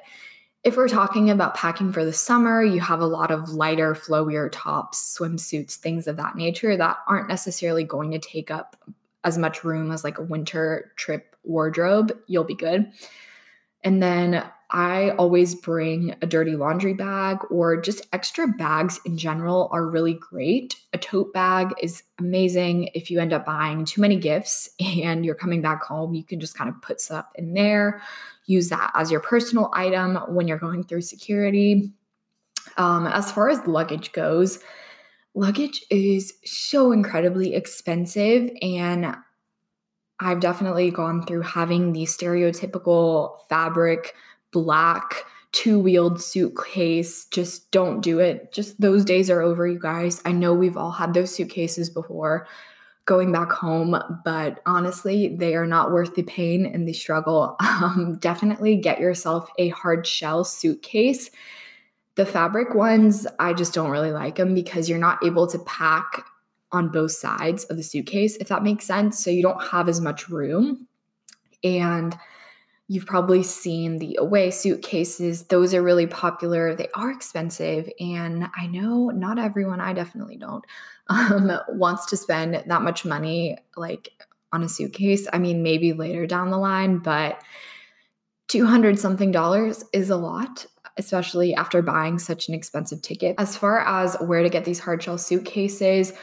[0.63, 4.49] if we're talking about packing for the summer, you have a lot of lighter, flowier
[4.49, 8.77] tops, swimsuits, things of that nature that aren't necessarily going to take up
[9.25, 12.17] as much room as like a winter trip wardrobe.
[12.27, 12.89] You'll be good.
[13.83, 19.69] And then I always bring a dirty laundry bag or just extra bags in general
[19.71, 20.75] are really great.
[20.93, 25.35] A tote bag is amazing if you end up buying too many gifts and you're
[25.35, 28.01] coming back home, you can just kind of put stuff in there
[28.45, 31.91] use that as your personal item when you're going through security.
[32.77, 34.59] Um, as far as luggage goes,
[35.33, 38.49] luggage is so incredibly expensive.
[38.61, 39.15] And
[40.19, 44.13] I've definitely gone through having the stereotypical fabric,
[44.53, 47.25] black, two wheeled suitcase.
[47.25, 48.53] Just don't do it.
[48.53, 50.21] Just those days are over, you guys.
[50.23, 52.47] I know we've all had those suitcases before
[53.05, 57.57] going back home, but honestly, they are not worth the pain and the struggle.
[57.83, 61.29] Um, definitely get yourself a hard shell suitcase.
[62.15, 66.23] The fabric ones, I just don't really like them because you're not able to pack
[66.71, 69.21] on both sides of the suitcase, if that makes sense.
[69.21, 70.87] So you don't have as much room.
[71.63, 72.17] And
[72.87, 75.45] you've probably seen the away suitcases.
[75.45, 76.75] Those are really popular.
[76.75, 77.89] They are expensive.
[77.99, 80.65] And I know not everyone, I definitely don't,
[81.07, 84.09] um, wants to spend that much money like
[84.51, 85.27] on a suitcase.
[85.33, 87.41] I mean, maybe later down the line, but
[88.49, 90.65] 200 something dollars is a lot,
[90.97, 93.35] especially after buying such an expensive ticket.
[93.39, 96.13] As far as where to get these hard shell suitcases,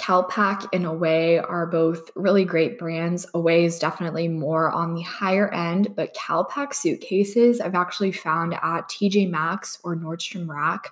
[0.00, 3.26] Calpak and Away are both really great brands.
[3.34, 8.88] Away is definitely more on the higher end, but Calpak suitcases I've actually found at
[8.88, 10.90] TJ Maxx or Nordstrom Rack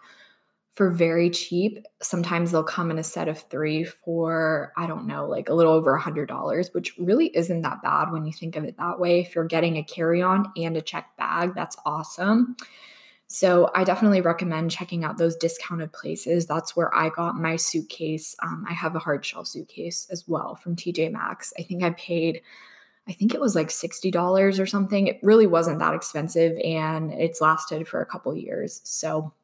[0.75, 1.85] for very cheap.
[2.03, 5.73] Sometimes they'll come in a set of three for, I don't know, like a little
[5.73, 9.21] over a $100, which really isn't that bad when you think of it that way.
[9.21, 12.57] If you're getting a carry on and a check bag, that's awesome.
[13.31, 16.47] So I definitely recommend checking out those discounted places.
[16.47, 18.35] That's where I got my suitcase.
[18.43, 21.53] Um, I have a hard shell suitcase as well from TJ Maxx.
[21.59, 22.41] I think I paid,
[23.07, 25.07] I think it was like $60 or something.
[25.07, 28.81] It really wasn't that expensive and it's lasted for a couple years.
[28.85, 29.35] So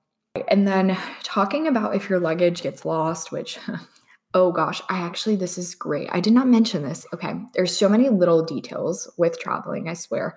[0.48, 3.58] and then talking about if your luggage gets lost, which
[4.34, 6.08] oh gosh, I actually, this is great.
[6.10, 7.06] I did not mention this.
[7.12, 7.34] Okay.
[7.52, 10.36] There's so many little details with traveling, I swear,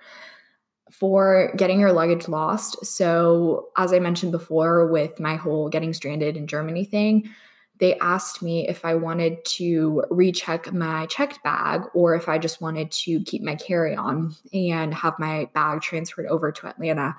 [0.90, 2.84] for getting your luggage lost.
[2.84, 7.30] So, as I mentioned before, with my whole getting stranded in Germany thing,
[7.78, 12.60] they asked me if I wanted to recheck my checked bag or if I just
[12.60, 17.16] wanted to keep my carry on and have my bag transferred over to Atlanta.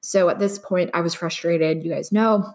[0.00, 2.52] So at this point, I was frustrated, you guys know,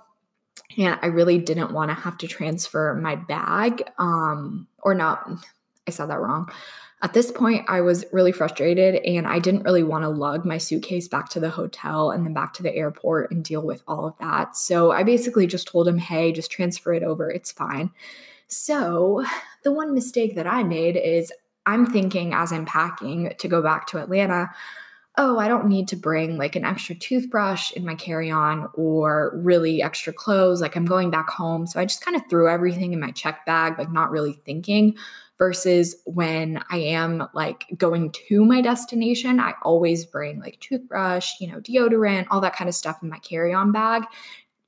[0.77, 3.83] and I really didn't want to have to transfer my bag.
[3.97, 5.27] Um, or not,
[5.87, 6.49] I said that wrong.
[7.03, 10.57] At this point, I was really frustrated and I didn't really want to lug my
[10.57, 14.07] suitcase back to the hotel and then back to the airport and deal with all
[14.07, 14.57] of that.
[14.57, 17.29] So I basically just told him, hey, just transfer it over.
[17.29, 17.91] It's fine.
[18.47, 19.23] So
[19.63, 21.31] the one mistake that I made is
[21.67, 24.49] I'm thinking as I'm packing to go back to Atlanta,
[25.17, 29.33] oh, I don't need to bring like an extra toothbrush in my carry on or
[29.35, 30.61] really extra clothes.
[30.61, 31.67] Like I'm going back home.
[31.67, 34.95] So I just kind of threw everything in my check bag, like not really thinking.
[35.37, 41.47] Versus when I am like going to my destination, I always bring like toothbrush, you
[41.47, 44.03] know, deodorant, all that kind of stuff in my carry on bag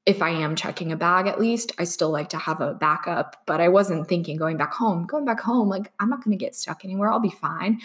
[0.10, 3.36] if I am checking a bag at least, I still like to have a backup.
[3.46, 6.44] But I wasn't thinking going back home, going back home, like I'm not going to
[6.44, 7.12] get stuck anywhere.
[7.12, 7.80] I'll be fine.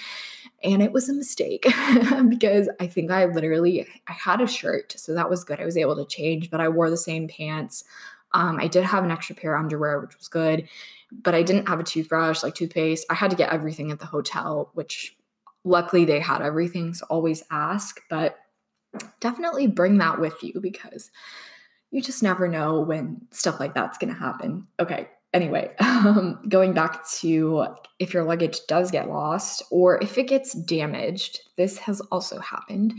[0.62, 1.66] And it was a mistake
[2.28, 5.60] because I think I literally I had a shirt, so that was good.
[5.60, 7.84] I was able to change, but I wore the same pants.
[8.34, 10.68] Um, I did have an extra pair of underwear, which was good,
[11.10, 13.06] but I didn't have a toothbrush, like toothpaste.
[13.08, 15.16] I had to get everything at the hotel, which
[15.64, 16.94] luckily they had everything.
[16.94, 18.36] So always ask, but
[19.20, 21.10] definitely bring that with you because
[21.90, 24.66] you just never know when stuff like that's going to happen.
[24.80, 25.08] Okay.
[25.32, 27.66] Anyway, um, going back to
[27.98, 32.94] if your luggage does get lost or if it gets damaged, this has also happened.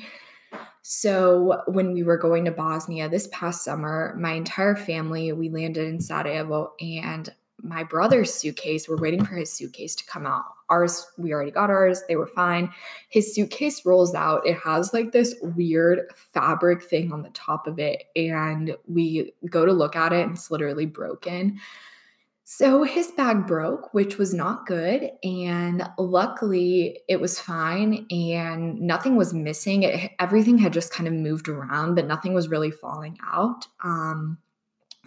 [0.82, 5.88] So, when we were going to Bosnia this past summer, my entire family, we landed
[5.88, 7.34] in Sarajevo and
[7.66, 10.44] my brother's suitcase, we're waiting for his suitcase to come out.
[10.70, 12.72] Ours, we already got ours, they were fine.
[13.10, 14.46] His suitcase rolls out.
[14.46, 18.04] It has like this weird fabric thing on the top of it.
[18.16, 21.60] And we go to look at it and it's literally broken.
[22.48, 25.10] So his bag broke, which was not good.
[25.24, 29.82] And luckily, it was fine and nothing was missing.
[29.82, 33.66] It, everything had just kind of moved around, but nothing was really falling out.
[33.84, 34.38] Um,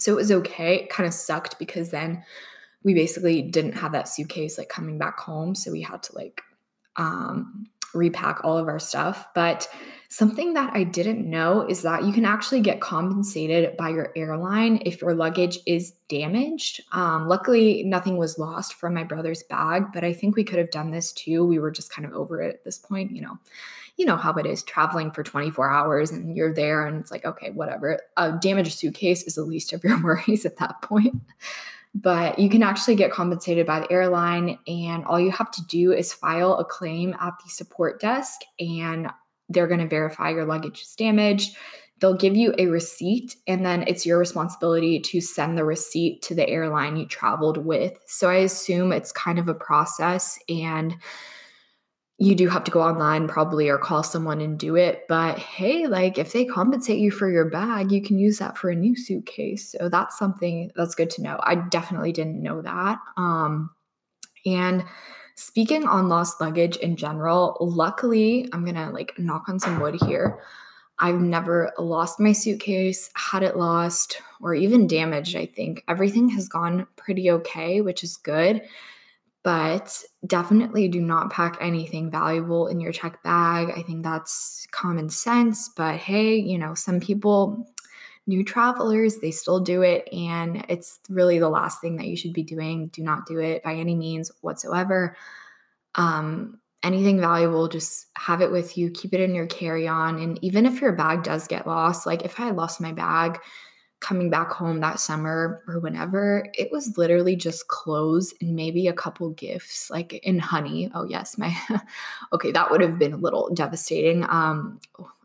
[0.01, 0.81] so it was okay.
[0.81, 2.25] It kind of sucked because then
[2.83, 5.55] we basically didn't have that suitcase like coming back home.
[5.55, 6.43] So we had to like
[6.97, 9.29] um, repack all of our stuff.
[9.37, 9.69] But
[10.09, 14.81] something that I didn't know is that you can actually get compensated by your airline
[14.85, 16.83] if your luggage is damaged.
[16.93, 20.71] Um, luckily, nothing was lost from my brother's bag, but I think we could have
[20.71, 21.45] done this too.
[21.45, 23.39] We were just kind of over it at this point, you know
[23.99, 27.25] you know how it is traveling for 24 hours and you're there and it's like,
[27.25, 28.01] okay, whatever.
[28.17, 31.17] A damaged suitcase is the least of your worries at that point.
[31.95, 35.93] But you can actually get compensated by the airline, and all you have to do
[35.93, 39.09] is file a claim at the support desk, and
[39.49, 41.57] they're going to verify your luggage is damaged.
[42.01, 46.35] They'll give you a receipt, and then it's your responsibility to send the receipt to
[46.35, 47.99] the airline you traveled with.
[48.07, 50.97] So I assume it's kind of a process, and
[52.21, 55.03] you do have to go online probably or call someone and do it.
[55.09, 58.71] But hey, like if they compensate you for your bag, you can use that for
[58.71, 59.75] a new suitcase.
[59.79, 61.39] So that's something that's good to know.
[61.43, 62.99] I definitely didn't know that.
[63.17, 63.71] Um,
[64.45, 64.85] and
[65.39, 70.41] speaking on lost luggage in general, luckily, I'm gonna like knock on some wood here.
[70.99, 75.37] I've never lost my suitcase, had it lost, or even damaged.
[75.37, 78.63] I think everything has gone pretty okay, which is good
[79.45, 83.73] but definitely do not pack anything valuable in your check bag.
[83.75, 87.67] I think that's common sense, but hey, you know, some people,
[88.29, 92.35] new travelers, they still do it, and it's really the last thing that you should
[92.35, 92.89] be doing.
[92.89, 95.17] Do not do it by any means whatsoever.
[95.95, 100.21] Um, anything valuable, just have it with you, keep it in your carry on.
[100.21, 103.41] And even if your bag does get lost, like if I lost my bag,
[104.01, 108.93] coming back home that summer or whenever, it was literally just clothes and maybe a
[108.93, 110.89] couple gifts, like in honey.
[110.95, 111.57] Oh yes, my
[112.33, 114.25] okay, that would have been a little devastating.
[114.29, 114.81] Um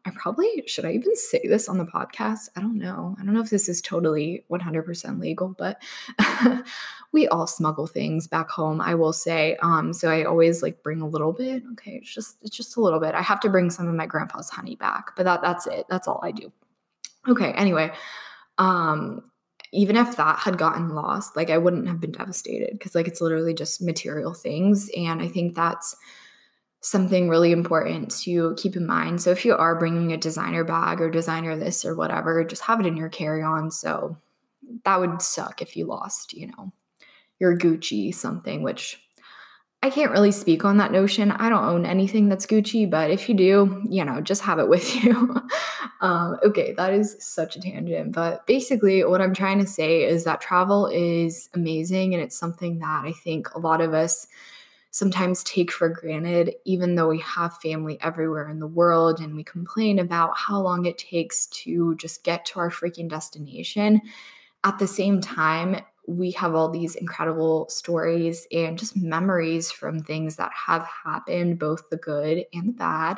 [0.05, 2.49] I probably should I even say this on the podcast?
[2.55, 3.15] I don't know.
[3.19, 5.81] I don't know if this is totally 100% legal, but
[7.13, 9.55] we all smuggle things back home, I will say.
[9.61, 11.63] Um so I always like bring a little bit.
[11.73, 13.15] Okay, it's just it's just a little bit.
[13.15, 15.85] I have to bring some of my grandpa's honey back, but that that's it.
[15.89, 16.51] That's all I do.
[17.27, 17.91] Okay, anyway,
[18.57, 19.23] um
[19.71, 23.21] even if that had gotten lost like i wouldn't have been devastated because like it's
[23.21, 25.95] literally just material things and i think that's
[26.83, 30.99] something really important to keep in mind so if you are bringing a designer bag
[30.99, 34.17] or designer this or whatever just have it in your carry-on so
[34.83, 36.71] that would suck if you lost you know
[37.39, 39.03] your gucci something which
[39.83, 41.29] I can't really speak on that notion.
[41.31, 44.69] I don't own anything that's Gucci, but if you do, you know, just have it
[44.69, 45.35] with you.
[45.99, 48.13] um, okay, that is such a tangent.
[48.13, 52.79] But basically, what I'm trying to say is that travel is amazing and it's something
[52.79, 54.25] that I think a lot of us
[54.93, 59.43] sometimes take for granted, even though we have family everywhere in the world and we
[59.43, 63.99] complain about how long it takes to just get to our freaking destination.
[64.63, 65.77] At the same time,
[66.07, 71.89] we have all these incredible stories and just memories from things that have happened, both
[71.89, 73.17] the good and the bad.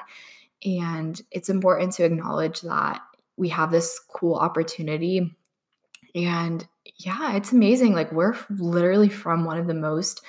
[0.64, 3.02] And it's important to acknowledge that
[3.36, 5.36] we have this cool opportunity.
[6.16, 6.66] And
[7.00, 7.96] yeah, it's amazing.
[7.96, 10.22] Like, we're literally from one of the most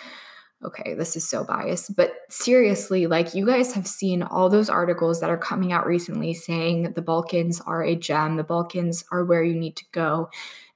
[0.65, 5.21] okay, this is so biased, but seriously, like you guys have seen all those articles
[5.21, 9.43] that are coming out recently saying the Balkans are a gem, the Balkans are where
[9.43, 10.31] you need to go.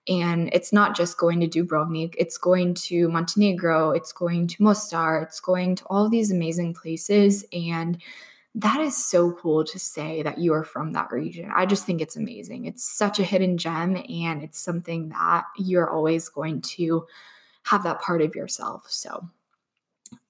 [0.09, 5.23] And it's not just going to Dubrovnik, it's going to Montenegro, it's going to Mostar,
[5.23, 7.45] it's going to all these amazing places.
[7.53, 8.03] And
[8.55, 11.51] that is so cool to say that you are from that region.
[11.55, 12.65] I just think it's amazing.
[12.65, 17.07] It's such a hidden gem, and it's something that you're always going to
[17.65, 18.87] have that part of yourself.
[18.89, 19.29] So,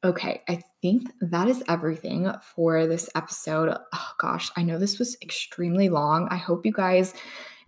[0.02, 3.76] okay, I think that is everything for this episode.
[3.92, 6.28] Oh gosh, I know this was extremely long.
[6.30, 7.12] I hope you guys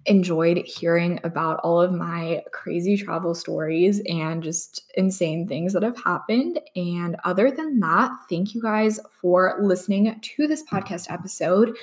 [0.07, 6.03] enjoyed hearing about all of my crazy travel stories and just insane things that have
[6.03, 6.59] happened.
[6.75, 11.77] And other than that, thank you guys for listening to this podcast episode.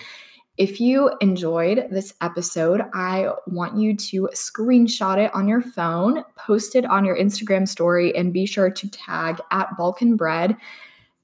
[0.60, 6.76] If you enjoyed this episode, I want you to screenshot it on your phone, post
[6.76, 10.57] it on your Instagram story, and be sure to tag at Balkan Bread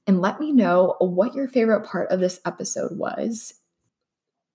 [0.06, 3.52] and let me know what your favorite part of this episode was.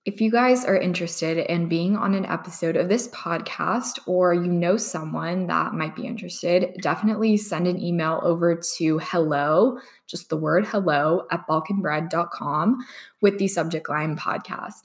[0.04, 4.50] If you guys are interested in being on an episode of this podcast or you
[4.50, 9.78] know someone that might be interested, definitely send an email over to hello,
[10.08, 12.84] just the word hello at balkanbread.com
[13.20, 14.82] with the subject line podcast.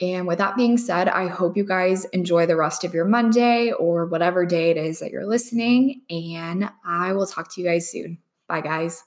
[0.00, 3.72] And with that being said, I hope you guys enjoy the rest of your Monday
[3.72, 6.02] or whatever day it is that you're listening.
[6.08, 8.18] And I will talk to you guys soon.
[8.46, 9.02] Bye, guys.